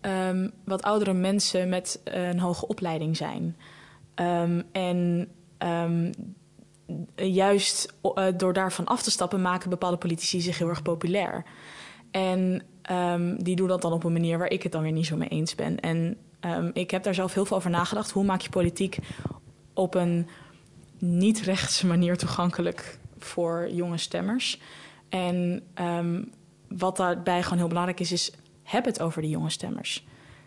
ehm, 0.00 0.48
wat 0.64 0.82
oudere 0.82 1.12
mensen 1.12 1.68
met 1.68 2.00
een 2.04 2.38
hoge 2.38 2.66
opleiding 2.66 3.16
zijn. 3.16 3.56
Ehm, 4.14 4.62
en 4.72 5.28
ehm, 5.58 6.12
juist 7.14 7.92
eh, 8.14 8.26
door 8.36 8.52
daarvan 8.52 8.84
af 8.84 9.02
te 9.02 9.10
stappen, 9.10 9.42
maken 9.42 9.70
bepaalde 9.70 9.96
politici 9.96 10.40
zich 10.40 10.58
heel 10.58 10.68
erg 10.68 10.82
populair. 10.82 11.44
En 12.10 12.62
die 13.38 13.56
doen 13.56 13.68
dat 13.68 13.82
dan 13.82 13.92
op 13.92 14.04
een 14.04 14.12
manier 14.12 14.38
waar 14.38 14.50
ik 14.50 14.62
het 14.62 14.72
dan 14.72 14.82
weer 14.82 14.92
niet 14.92 15.06
zo 15.06 15.16
mee 15.16 15.28
eens 15.28 15.54
ben. 15.54 15.80
En 15.80 16.16
ik 16.72 16.90
heb 16.90 17.02
daar 17.02 17.14
zelf 17.14 17.34
heel 17.34 17.44
veel 17.44 17.56
over 17.56 17.70
nagedacht. 17.70 18.10
Hoe 18.10 18.24
maak 18.24 18.40
je 18.40 18.48
politiek 18.48 18.98
op 19.74 19.94
een 19.94 20.26
niet-rechtse 21.04 21.86
manier 21.86 22.16
toegankelijk 22.16 22.98
voor 23.18 23.68
jonge 23.70 23.98
stemmers? 23.98 24.60
En 25.08 25.62
ehm, 25.74 26.22
wat 26.68 26.96
daarbij 26.96 27.42
gewoon 27.42 27.58
heel 27.58 27.68
belangrijk 27.68 28.00
is, 28.00 28.12
is 28.12 28.32
heb 28.62 28.84
het 28.84 29.00
over 29.00 29.22
de 29.22 29.28
jonge 29.28 29.50
stemmers. 29.50 30.06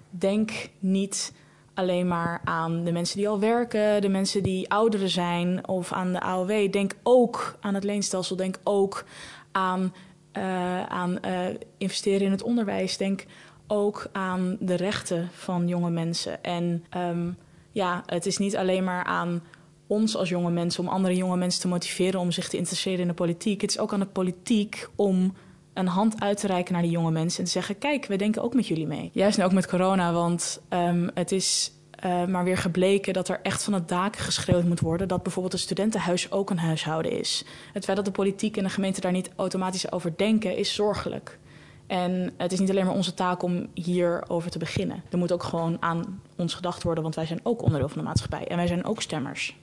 Denk 0.09 0.69
niet 0.79 1.33
alleen 1.73 2.07
maar 2.07 2.41
aan 2.43 2.83
de 2.83 2.91
mensen 2.91 3.17
die 3.17 3.29
al 3.29 3.39
werken, 3.39 4.01
de 4.01 4.09
mensen 4.09 4.43
die 4.43 4.69
ouderen 4.69 5.09
zijn 5.09 5.67
of 5.67 5.91
aan 5.91 6.11
de 6.11 6.19
AOW. 6.19 6.71
Denk 6.71 6.95
ook 7.03 7.57
aan 7.59 7.73
het 7.73 7.83
leenstelsel. 7.83 8.35
Denk 8.35 8.59
ook 8.63 9.05
aan, 9.51 9.93
uh, 10.37 10.83
aan 10.83 11.17
uh, 11.25 11.45
investeren 11.77 12.21
in 12.21 12.31
het 12.31 12.43
onderwijs. 12.43 12.97
Denk 12.97 13.25
ook 13.67 14.07
aan 14.11 14.57
de 14.59 14.75
rechten 14.75 15.29
van 15.33 15.67
jonge 15.67 15.89
mensen. 15.89 16.43
En 16.43 16.85
um, 16.97 17.37
ja, 17.71 18.03
het 18.05 18.25
is 18.25 18.37
niet 18.37 18.57
alleen 18.57 18.83
maar 18.83 19.03
aan 19.03 19.43
ons 19.87 20.17
als 20.17 20.29
jonge 20.29 20.51
mensen 20.51 20.83
om 20.83 20.89
andere 20.89 21.15
jonge 21.15 21.37
mensen 21.37 21.61
te 21.61 21.67
motiveren 21.67 22.19
om 22.19 22.31
zich 22.31 22.49
te 22.49 22.57
interesseren 22.57 22.99
in 22.99 23.07
de 23.07 23.13
politiek. 23.13 23.61
Het 23.61 23.69
is 23.69 23.79
ook 23.79 23.93
aan 23.93 23.99
de 23.99 24.05
politiek 24.05 24.89
om 24.95 25.33
een 25.73 25.87
hand 25.87 26.21
uit 26.21 26.39
te 26.39 26.47
reiken 26.47 26.73
naar 26.73 26.81
die 26.81 26.91
jonge 26.91 27.11
mensen 27.11 27.39
en 27.39 27.45
te 27.45 27.51
zeggen: 27.51 27.77
Kijk, 27.77 28.05
we 28.05 28.15
denken 28.15 28.43
ook 28.43 28.53
met 28.53 28.67
jullie 28.67 28.87
mee. 28.87 29.09
Juist 29.13 29.37
nu 29.37 29.43
ook 29.43 29.51
met 29.51 29.67
corona, 29.67 30.13
want 30.13 30.61
um, 30.69 31.09
het 31.13 31.31
is 31.31 31.71
uh, 32.05 32.25
maar 32.25 32.43
weer 32.43 32.57
gebleken 32.57 33.13
dat 33.13 33.29
er 33.29 33.39
echt 33.41 33.63
van 33.63 33.73
het 33.73 33.87
daken 33.87 34.21
geschreeuwd 34.21 34.63
moet 34.63 34.79
worden 34.79 35.07
dat 35.07 35.23
bijvoorbeeld 35.23 35.53
een 35.53 35.59
studentenhuis 35.59 36.31
ook 36.31 36.49
een 36.49 36.57
huishouden 36.57 37.11
is. 37.11 37.45
Het 37.73 37.83
feit 37.83 37.97
dat 37.97 38.05
de 38.05 38.11
politiek 38.11 38.57
en 38.57 38.63
de 38.63 38.69
gemeente 38.69 39.01
daar 39.01 39.11
niet 39.11 39.29
automatisch 39.35 39.91
over 39.91 40.13
denken, 40.17 40.57
is 40.57 40.73
zorgelijk. 40.73 41.39
En 41.87 42.33
het 42.37 42.51
is 42.51 42.59
niet 42.59 42.69
alleen 42.69 42.85
maar 42.85 42.95
onze 42.95 43.13
taak 43.13 43.43
om 43.43 43.67
hierover 43.73 44.51
te 44.51 44.59
beginnen. 44.59 45.03
Er 45.11 45.17
moet 45.17 45.31
ook 45.31 45.43
gewoon 45.43 45.77
aan 45.79 46.21
ons 46.37 46.53
gedacht 46.53 46.83
worden, 46.83 47.03
want 47.03 47.15
wij 47.15 47.25
zijn 47.25 47.39
ook 47.43 47.61
onderdeel 47.61 47.89
van 47.89 47.97
de 47.97 48.07
maatschappij. 48.07 48.47
En 48.47 48.57
wij 48.57 48.67
zijn 48.67 48.85
ook 48.85 49.01
stemmers. 49.01 49.55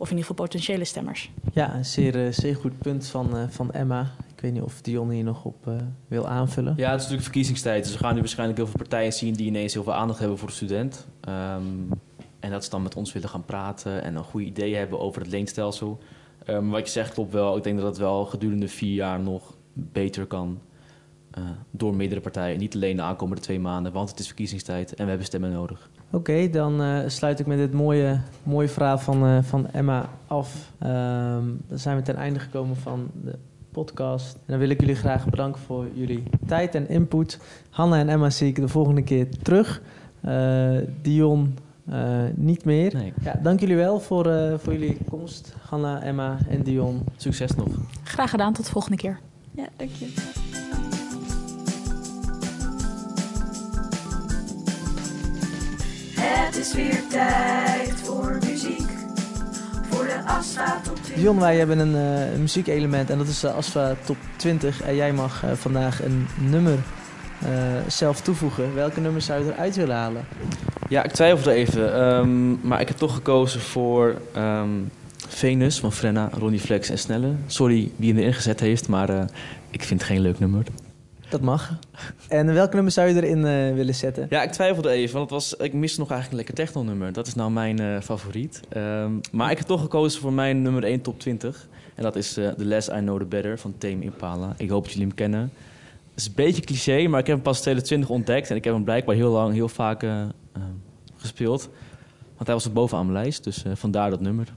Of 0.00 0.10
in 0.10 0.16
ieder 0.16 0.30
geval 0.30 0.46
potentiële 0.46 0.84
stemmers. 0.84 1.30
Ja, 1.52 1.74
een 1.74 1.84
zeer, 1.84 2.32
zeer 2.32 2.56
goed 2.56 2.78
punt 2.78 3.06
van, 3.06 3.36
uh, 3.36 3.42
van 3.48 3.72
Emma. 3.72 4.10
Ik 4.34 4.40
weet 4.40 4.52
niet 4.52 4.62
of 4.62 4.82
Dion 4.82 5.10
hier 5.10 5.24
nog 5.24 5.44
op 5.44 5.66
uh, 5.68 5.74
wil 6.08 6.28
aanvullen. 6.28 6.74
Ja, 6.76 6.84
het 6.84 6.94
is 6.94 6.96
natuurlijk 6.96 7.22
verkiezingstijd. 7.22 7.84
Dus 7.84 7.92
we 7.92 7.98
gaan 7.98 8.14
nu 8.14 8.20
waarschijnlijk 8.20 8.58
heel 8.58 8.68
veel 8.68 8.78
partijen 8.78 9.12
zien 9.12 9.34
die 9.34 9.46
ineens 9.46 9.74
heel 9.74 9.82
veel 9.82 9.94
aandacht 9.94 10.18
hebben 10.18 10.38
voor 10.38 10.48
de 10.48 10.54
student. 10.54 11.06
Um, 11.28 11.88
en 12.40 12.50
dat 12.50 12.64
ze 12.64 12.70
dan 12.70 12.82
met 12.82 12.96
ons 12.96 13.12
willen 13.12 13.28
gaan 13.28 13.44
praten 13.44 14.02
en 14.02 14.16
een 14.16 14.24
goede 14.24 14.46
idee 14.46 14.74
hebben 14.74 15.00
over 15.00 15.20
het 15.22 15.30
leenstelsel. 15.30 15.98
Um, 16.46 16.70
wat 16.70 16.86
je 16.86 16.92
zegt 16.92 17.12
klopt 17.12 17.32
wel. 17.32 17.56
Ik 17.56 17.62
denk 17.62 17.78
dat 17.78 17.86
het 17.86 17.98
wel 17.98 18.24
gedurende 18.24 18.68
vier 18.68 18.94
jaar 18.94 19.20
nog 19.20 19.54
beter 19.72 20.26
kan. 20.26 20.60
Uh, 21.38 21.44
door 21.70 21.94
meerdere 21.94 22.20
partijen. 22.20 22.58
Niet 22.58 22.74
alleen 22.74 22.96
de 22.96 23.02
aankomende 23.02 23.42
twee 23.42 23.60
maanden, 23.60 23.92
want 23.92 24.10
het 24.10 24.18
is 24.18 24.26
verkiezingstijd 24.26 24.94
en 24.94 25.02
we 25.02 25.08
hebben 25.08 25.26
stemmen 25.26 25.52
nodig. 25.52 25.90
Oké, 26.10 26.16
okay, 26.16 26.50
dan 26.50 26.82
uh, 26.82 26.98
sluit 27.06 27.40
ik 27.40 27.46
met 27.46 27.58
dit 27.58 27.72
mooie, 27.72 28.20
mooie 28.42 28.68
verhaal 28.68 28.98
van, 28.98 29.26
uh, 29.26 29.38
van 29.42 29.70
Emma 29.70 30.08
af. 30.26 30.72
Um, 30.82 31.60
dan 31.68 31.78
zijn 31.78 31.96
we 31.96 32.02
ten 32.02 32.16
einde 32.16 32.38
gekomen 32.38 32.76
van 32.76 33.10
de 33.24 33.38
podcast. 33.72 34.34
En 34.34 34.40
dan 34.46 34.58
wil 34.58 34.68
ik 34.68 34.80
jullie 34.80 34.94
graag 34.94 35.24
bedanken 35.24 35.60
voor 35.60 35.86
jullie 35.94 36.22
tijd 36.46 36.74
en 36.74 36.88
input. 36.88 37.38
Hanna 37.70 37.98
en 37.98 38.08
Emma 38.08 38.30
zie 38.30 38.48
ik 38.48 38.56
de 38.56 38.68
volgende 38.68 39.02
keer 39.02 39.28
terug. 39.42 39.82
Uh, 40.24 40.78
Dion 41.02 41.54
niet 42.34 42.64
meer. 42.64 42.94
Nee. 42.94 43.12
Ja, 43.22 43.40
dank 43.42 43.60
jullie 43.60 43.76
wel 43.76 44.00
voor, 44.00 44.24
voor 44.58 44.72
jullie 44.72 44.98
komst. 45.10 45.54
Hanna, 45.68 46.02
Emma 46.02 46.38
en 46.48 46.62
Dion. 46.62 47.02
Succes 47.16 47.54
nog. 47.54 47.68
Graag 48.02 48.30
gedaan, 48.30 48.52
tot 48.52 48.64
de 48.64 48.70
volgende 48.70 48.96
keer. 48.96 49.20
Ja, 49.54 49.68
dank 49.76 49.90
je. 49.90 50.87
Is 56.68 56.74
weer 56.74 57.06
tijd 57.08 58.00
voor 58.00 58.38
muziek. 58.46 58.90
Voor 59.90 60.04
de 60.04 60.22
Asfa 60.24 60.80
Top 60.84 60.96
20. 60.96 61.14
Dion, 61.14 61.40
wij 61.40 61.56
hebben 61.56 61.78
een 61.78 62.30
uh, 62.32 62.38
muziekelement 62.38 63.10
en 63.10 63.18
dat 63.18 63.26
is 63.26 63.40
de 63.40 63.50
Asfa 63.50 63.94
Top 64.04 64.16
20. 64.36 64.82
En 64.82 64.94
jij 64.94 65.12
mag 65.12 65.44
uh, 65.44 65.52
vandaag 65.52 66.04
een 66.04 66.26
nummer 66.40 66.78
uh, 67.42 67.48
zelf 67.86 68.20
toevoegen. 68.20 68.74
Welke 68.74 69.00
nummers 69.00 69.26
zou 69.26 69.44
je 69.44 69.52
eruit 69.52 69.76
willen 69.76 69.96
halen? 69.96 70.24
Ja, 70.88 71.04
ik 71.04 71.10
twijfelde 71.10 71.52
even. 71.52 72.02
Um, 72.02 72.60
maar 72.62 72.80
ik 72.80 72.88
heb 72.88 72.96
toch 72.96 73.14
gekozen 73.14 73.60
voor 73.60 74.20
um, 74.36 74.90
Venus 75.28 75.78
van 75.78 75.92
Frenna, 75.92 76.30
Ronnie 76.32 76.60
Flex 76.60 76.90
en 76.90 76.98
Snelle. 76.98 77.34
Sorry 77.46 77.90
wie 77.96 78.12
hem 78.12 78.18
erin 78.18 78.34
gezet 78.34 78.60
heeft, 78.60 78.88
maar 78.88 79.10
ik 79.70 79.82
vind 79.84 80.00
het 80.00 80.10
geen 80.10 80.20
leuk 80.20 80.38
nummer. 80.38 80.62
Dat 81.28 81.40
mag. 81.40 81.78
En 82.28 82.54
welke 82.54 82.74
nummer 82.74 82.92
zou 82.92 83.08
je 83.08 83.14
erin 83.14 83.38
uh, 83.38 83.74
willen 83.74 83.94
zetten? 83.94 84.26
Ja, 84.30 84.42
ik 84.42 84.50
twijfelde 84.50 84.90
even, 84.90 85.16
want 85.16 85.30
het 85.30 85.40
was, 85.40 85.54
ik 85.54 85.72
miste 85.72 86.00
nog 86.00 86.10
eigenlijk 86.10 86.40
een 86.40 86.46
lekker 86.46 86.66
techno-nummer. 86.66 87.12
Dat 87.12 87.26
is 87.26 87.34
nou 87.34 87.50
mijn 87.50 87.80
uh, 87.80 88.00
favoriet. 88.00 88.60
Um, 88.76 89.20
maar 89.32 89.50
ik 89.50 89.58
heb 89.58 89.66
toch 89.66 89.80
gekozen 89.80 90.20
voor 90.20 90.32
mijn 90.32 90.62
nummer 90.62 90.84
1 90.84 91.00
top 91.00 91.20
20. 91.20 91.68
En 91.94 92.02
dat 92.02 92.16
is 92.16 92.38
uh, 92.38 92.48
The 92.48 92.64
Less 92.64 92.88
I 92.88 92.98
Know 92.98 93.18
The 93.18 93.24
Better 93.24 93.58
van 93.58 93.74
Tame 93.78 94.00
Impala. 94.00 94.54
Ik 94.56 94.70
hoop 94.70 94.82
dat 94.82 94.92
jullie 94.92 95.06
hem 95.06 95.16
kennen. 95.16 95.40
Het 96.10 96.20
is 96.20 96.26
een 96.26 96.32
beetje 96.34 96.62
cliché, 96.62 97.08
maar 97.08 97.20
ik 97.20 97.26
heb 97.26 97.34
hem 97.34 97.44
pas 97.44 97.56
in 97.56 97.62
2020 97.62 98.10
ontdekt. 98.10 98.50
En 98.50 98.56
ik 98.56 98.64
heb 98.64 98.74
hem 98.74 98.84
blijkbaar 98.84 99.14
heel 99.14 99.30
lang, 99.30 99.54
heel 99.54 99.68
vaak 99.68 100.06
gespeeld. 101.16 101.68
Want 102.34 102.46
hij 102.46 102.54
was 102.54 102.64
er 102.64 102.72
bovenaan 102.72 103.06
mijn 103.06 103.22
lijst, 103.22 103.44
dus 103.44 103.64
vandaar 103.74 104.10
dat 104.10 104.20
nummer. 104.20 104.54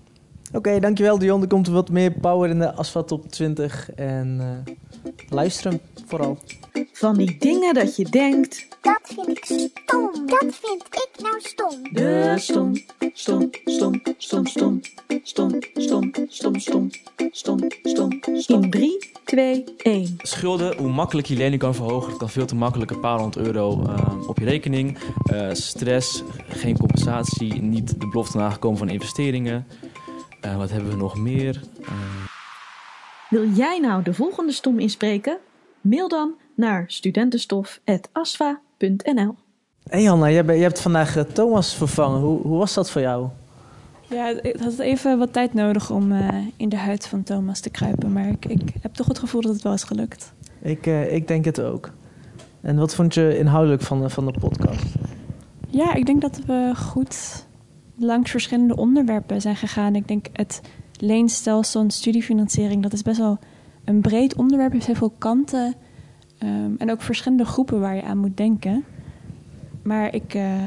Oké, 0.47 0.57
okay, 0.57 0.79
dankjewel 0.79 1.17
Dion. 1.17 1.41
Er 1.41 1.47
komt 1.47 1.67
wat 1.67 1.89
meer 1.89 2.12
power 2.12 2.49
in 2.49 2.60
de 2.60 2.73
Asfalt 2.73 3.07
Top 3.07 3.31
20. 3.31 3.91
En 3.91 4.39
luister 5.30 5.72
hem 5.72 5.80
vooral. 6.08 6.38
Van 6.92 7.16
die 7.16 7.38
dingen 7.40 7.74
dat 7.74 7.96
je 7.96 8.10
denkt. 8.10 8.68
Dat 8.82 9.00
vind 9.04 9.28
ik 9.28 9.46
stom. 9.46 10.12
Dat 10.26 10.46
vind 10.62 10.86
ik 10.90 11.10
nou 11.22 11.40
stom. 11.40 11.94
De 11.94 12.34
stom, 12.38 12.76
stom, 13.14 13.50
stom, 13.66 14.02
stom, 14.18 14.46
stom, 14.48 14.82
stom, 15.24 15.60
stom, 15.74 16.12
stom, 16.28 16.60
stom, 16.60 16.90
stom, 17.32 17.70
stom, 17.82 18.12
stom. 18.40 18.64
In 18.64 18.70
3, 18.70 19.12
2, 19.26 19.64
1. 19.78 20.16
Schulden, 20.18 20.78
hoe 20.78 20.90
makkelijk 20.90 21.28
je 21.28 21.36
lening 21.36 21.62
kan 21.62 21.76
verhogen. 21.76 22.10
Het 22.10 22.18
kan 22.18 22.30
veel 22.30 22.46
te 22.46 22.56
makkelijk, 22.56 22.92
een 22.92 23.00
paar 23.00 23.20
honderd 23.20 23.46
euro 23.46 23.84
uh, 23.84 24.28
op 24.28 24.40
je 24.40 24.46
rekening. 24.46 24.98
Uh, 25.34 25.50
stress, 25.54 26.24
geen 26.48 26.78
compensatie, 26.78 27.62
niet 27.62 28.00
de 28.00 28.08
belofte 28.08 28.38
nagekomen 28.38 28.78
van 28.78 28.90
investeringen. 28.90 29.68
Uh, 30.46 30.58
wat 30.58 30.70
hebben 30.70 30.90
we 30.90 30.96
nog 30.96 31.18
meer? 31.18 31.62
Wil 33.32 33.48
jij 33.48 33.80
nou 33.80 34.04
de 34.04 34.13
volgende 34.13 34.52
stom 34.52 34.80
inspreken? 34.80 35.38
Mail 35.82 36.08
dan 36.08 36.34
naar 36.56 36.84
studentenstof.asfa.nl 36.88 39.36
Hey 39.84 40.04
Hanna, 40.04 40.26
je 40.26 40.44
hebt 40.44 40.82
vandaag 40.82 41.26
Thomas 41.34 41.76
vervangen. 41.76 42.20
Hoe, 42.20 42.41
hoe 42.41 42.58
was 42.58 42.74
dat 42.74 42.91
voor 42.91 43.02
jou? 43.02 43.28
Ja, 44.10 44.34
het 44.41 44.60
had 44.60 44.80
even 44.80 45.17
wat 45.17 45.34
tijd 45.34 45.54
nodig 45.54 45.91
om 45.91 46.12
uh, 46.12 46.28
in 46.58 46.70
de 46.70 46.78
huid 46.78 47.08
van 47.08 47.24
Thomas 47.24 47.60
te 47.60 47.70
kruipen. 47.70 48.13
Maar 48.13 48.28
ik, 48.28 48.46
ik, 48.46 48.74
heb 48.82 48.94
toch 48.94 49.08
het 49.08 49.20
gevoel 49.20 49.41
dat 49.41 49.54
het 49.54 49.62
wel 49.62 49.74
is 49.74 49.84
gelukt. 49.84 50.34
Ik, 50.62 50.88
uh, 50.88 51.13
ik 51.13 51.28
denk 51.28 51.46
het 51.46 51.62
ook. 51.62 51.89
En 52.62 52.78
wat 52.78 52.96
vond 52.96 53.13
je 53.13 53.38
inhoudelijk 53.38 53.82
van, 53.82 54.10
van 54.10 54.26
de 54.26 54.34
podcast? 54.39 54.86
Ja, 55.67 55.94
ik 55.94 56.06
denk 56.06 56.22
dat 56.22 56.39
we 56.46 56.74
goed 56.76 57.46
langs 57.98 58.32
verschillende 58.32 58.76
onderwerpen 58.76 59.41
zijn 59.41 59.56
gegaan. 59.56 59.96
Ik 59.96 60.08
denk 60.08 60.26
het 60.34 60.62
leenstelsel 61.02 61.82
en 61.82 61.92
studiefinanciering, 61.92 62.84
dat 62.84 62.94
is 62.94 63.02
best 63.02 63.18
wel 63.18 63.40
een 63.86 64.02
breed 64.02 64.36
onderwerp. 64.36 64.72
heeft 64.72 64.86
heel 64.86 64.96
veel 64.96 65.14
kanten. 65.18 65.76
Um, 66.44 66.76
en 66.78 66.92
ook 66.92 67.02
verschillende 67.02 67.46
groepen 67.46 67.80
waar 67.80 67.96
je 67.96 68.04
aan 68.04 68.18
moet 68.18 68.38
denken. 68.38 68.84
Maar 69.82 70.14
ik, 70.14 70.34
uh, 70.34 70.64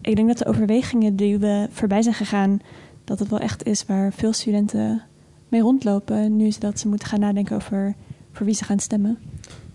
ik 0.00 0.16
denk 0.16 0.28
dat 0.28 0.38
de 0.38 0.46
overwegingen 0.46 1.16
die 1.16 1.38
we 1.38 1.68
voorbij 1.70 2.02
zijn 2.02 2.14
gegaan... 2.14 2.60
dat 3.04 3.18
het 3.18 3.28
wel 3.28 3.38
echt 3.38 3.64
is 3.64 3.86
waar 3.86 4.12
veel 4.12 4.32
studenten 4.32 5.02
mee 5.48 5.60
rondlopen... 5.60 6.36
nu 6.36 6.46
is 6.46 6.58
dat 6.58 6.78
ze 6.78 6.88
moeten 6.88 7.08
gaan 7.08 7.20
nadenken 7.20 7.56
over 7.56 7.94
voor 8.32 8.46
wie 8.46 8.54
ze 8.54 8.64
gaan 8.64 8.78
stemmen. 8.78 9.18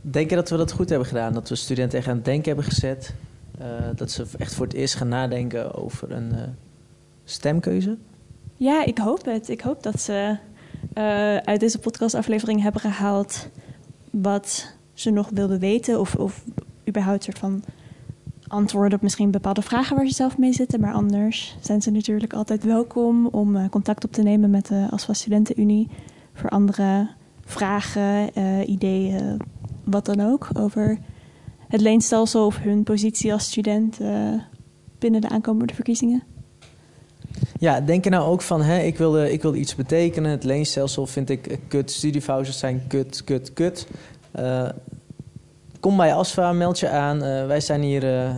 Denk 0.01 0.29
je 0.29 0.35
dat 0.35 0.49
we 0.49 0.57
dat 0.57 0.71
goed 0.71 0.89
hebben 0.89 1.07
gedaan? 1.07 1.33
Dat 1.33 1.49
we 1.49 1.55
studenten 1.55 1.97
echt 1.97 2.07
aan 2.07 2.15
het 2.15 2.25
denken 2.25 2.45
hebben 2.45 2.71
gezet? 2.71 3.13
Uh, 3.61 3.65
dat 3.95 4.11
ze 4.11 4.25
echt 4.37 4.53
voor 4.53 4.65
het 4.65 4.75
eerst 4.75 4.95
gaan 4.95 5.07
nadenken 5.07 5.73
over 5.73 6.11
een 6.11 6.31
uh, 6.31 6.41
stemkeuze? 7.23 7.97
Ja, 8.59 8.85
ik 8.85 8.97
hoop 8.97 9.25
het. 9.25 9.49
Ik 9.49 9.61
hoop 9.61 9.83
dat 9.83 10.01
ze 10.01 10.37
eh, 10.93 11.35
uit 11.35 11.59
deze 11.59 11.79
podcastaflevering 11.79 12.61
hebben 12.61 12.81
gehaald 12.81 13.49
wat 14.09 14.75
ze 14.93 15.09
nog 15.09 15.29
wilden 15.33 15.59
weten. 15.59 15.99
Of, 15.99 16.15
of 16.15 16.43
überhaupt 16.87 17.23
soort 17.23 17.39
van 17.39 17.63
antwoorden 18.47 18.97
op 18.97 19.01
misschien 19.01 19.31
bepaalde 19.31 19.61
vragen 19.61 19.95
waar 19.95 20.07
ze 20.07 20.13
zelf 20.13 20.37
mee 20.37 20.53
zitten. 20.53 20.79
Maar 20.79 20.93
anders 20.93 21.57
zijn 21.59 21.81
ze 21.81 21.91
natuurlijk 21.91 22.33
altijd 22.33 22.63
welkom 22.63 23.27
om 23.27 23.55
eh, 23.55 23.69
contact 23.69 24.03
op 24.03 24.11
te 24.11 24.21
nemen 24.21 24.49
met 24.49 24.67
de 24.67 24.87
ASFA 24.89 25.13
Studentenunie. 25.13 25.89
Voor 26.33 26.49
andere 26.49 27.09
vragen, 27.45 28.33
eh, 28.33 28.67
ideeën, 28.69 29.41
wat 29.83 30.05
dan 30.05 30.21
ook. 30.21 30.47
Over 30.53 30.97
het 31.67 31.81
leenstelsel 31.81 32.45
of 32.45 32.57
hun 32.57 32.83
positie 32.83 33.33
als 33.33 33.43
student 33.43 33.97
binnen 34.97 35.21
de 35.21 35.29
aankomende 35.29 35.73
verkiezingen. 35.73 36.23
Ja, 37.59 37.81
denk 37.81 38.05
er 38.05 38.11
nou 38.11 38.31
ook 38.31 38.41
van, 38.41 38.61
hè, 38.61 38.79
ik, 38.79 38.97
wil, 38.97 39.17
eh, 39.17 39.31
ik 39.31 39.41
wil 39.41 39.55
iets 39.55 39.75
betekenen. 39.75 40.31
Het 40.31 40.43
leenstelsel 40.43 41.05
vind 41.05 41.29
ik 41.29 41.59
kut. 41.67 41.91
Studiefouters 41.91 42.59
zijn 42.59 42.83
kut, 42.87 43.23
kut, 43.23 43.53
kut. 43.53 43.87
Eh, 44.31 44.69
kom 45.79 45.97
bij 45.97 46.15
ASFA, 46.15 46.51
meld 46.51 46.79
je 46.79 46.89
aan. 46.89 47.23
Eh, 47.23 47.45
wij 47.45 47.61
zijn 47.61 47.81
hier 47.81 48.19
eh, 48.19 48.35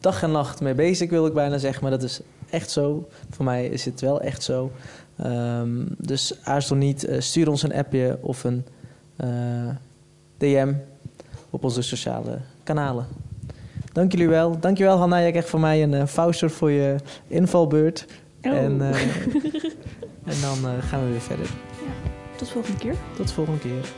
dag 0.00 0.22
en 0.22 0.30
nacht 0.30 0.60
mee 0.60 0.74
bezig, 0.74 1.10
wil 1.10 1.26
ik 1.26 1.32
bijna 1.32 1.58
zeggen. 1.58 1.82
Maar 1.82 1.90
dat 1.90 2.02
is 2.02 2.20
echt 2.50 2.70
zo. 2.70 3.08
Voor 3.30 3.44
mij 3.44 3.66
is 3.66 3.84
het 3.84 4.00
wel 4.00 4.20
echt 4.20 4.42
zo. 4.42 4.72
Ehm, 5.16 5.84
dus 5.98 6.38
aarzel 6.42 6.76
niet. 6.76 7.08
stuur 7.18 7.48
ons 7.48 7.62
een 7.62 7.74
appje 7.74 8.18
of 8.20 8.44
een 8.44 8.64
DM 10.36 10.72
op 11.50 11.64
onze 11.64 11.82
sociale 11.82 12.38
kanalen. 12.62 13.06
Dank 13.96 14.12
jullie 14.12 14.28
wel. 14.28 14.60
Dank 14.60 14.78
je 14.78 14.84
wel, 14.84 14.96
Hanna. 14.98 15.18
Je 15.18 15.30
krijgt 15.30 15.50
van 15.50 15.60
mij 15.60 15.82
een 15.82 15.92
uh, 15.92 16.06
voucher 16.06 16.50
voor 16.50 16.70
je 16.70 16.96
invalbeurt. 17.28 18.06
Oh. 18.42 18.52
En, 18.52 18.80
eh, 18.80 19.02
en 20.30 20.40
dan 20.40 20.70
eh, 20.70 20.88
gaan 20.88 21.04
we 21.04 21.10
weer 21.10 21.20
verder. 21.20 21.46
Tot 22.36 22.48
volgende 22.48 22.78
keer. 22.78 22.94
Tot 23.16 23.32
volgende 23.32 23.60
keer. 23.60 23.88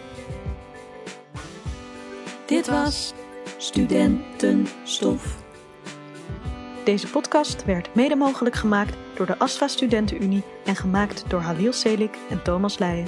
Dit 2.47 2.67
was 2.67 3.13
Studentenstof. 3.57 5.43
Deze 6.85 7.07
podcast 7.07 7.65
werd 7.65 7.95
mede 7.95 8.17
mogelijk 8.17 8.57
gemaakt 8.57 8.97
door 9.15 9.27
de 9.27 9.39
ASFA 9.39 9.69
Studentenunie 9.69 10.43
en 10.65 10.77
gemaakt 10.77 11.25
door 11.29 11.41
Halil 11.41 11.73
Selik 11.73 12.19
en 12.31 12.43
Thomas 12.43 12.79
Leijen. 12.79 13.07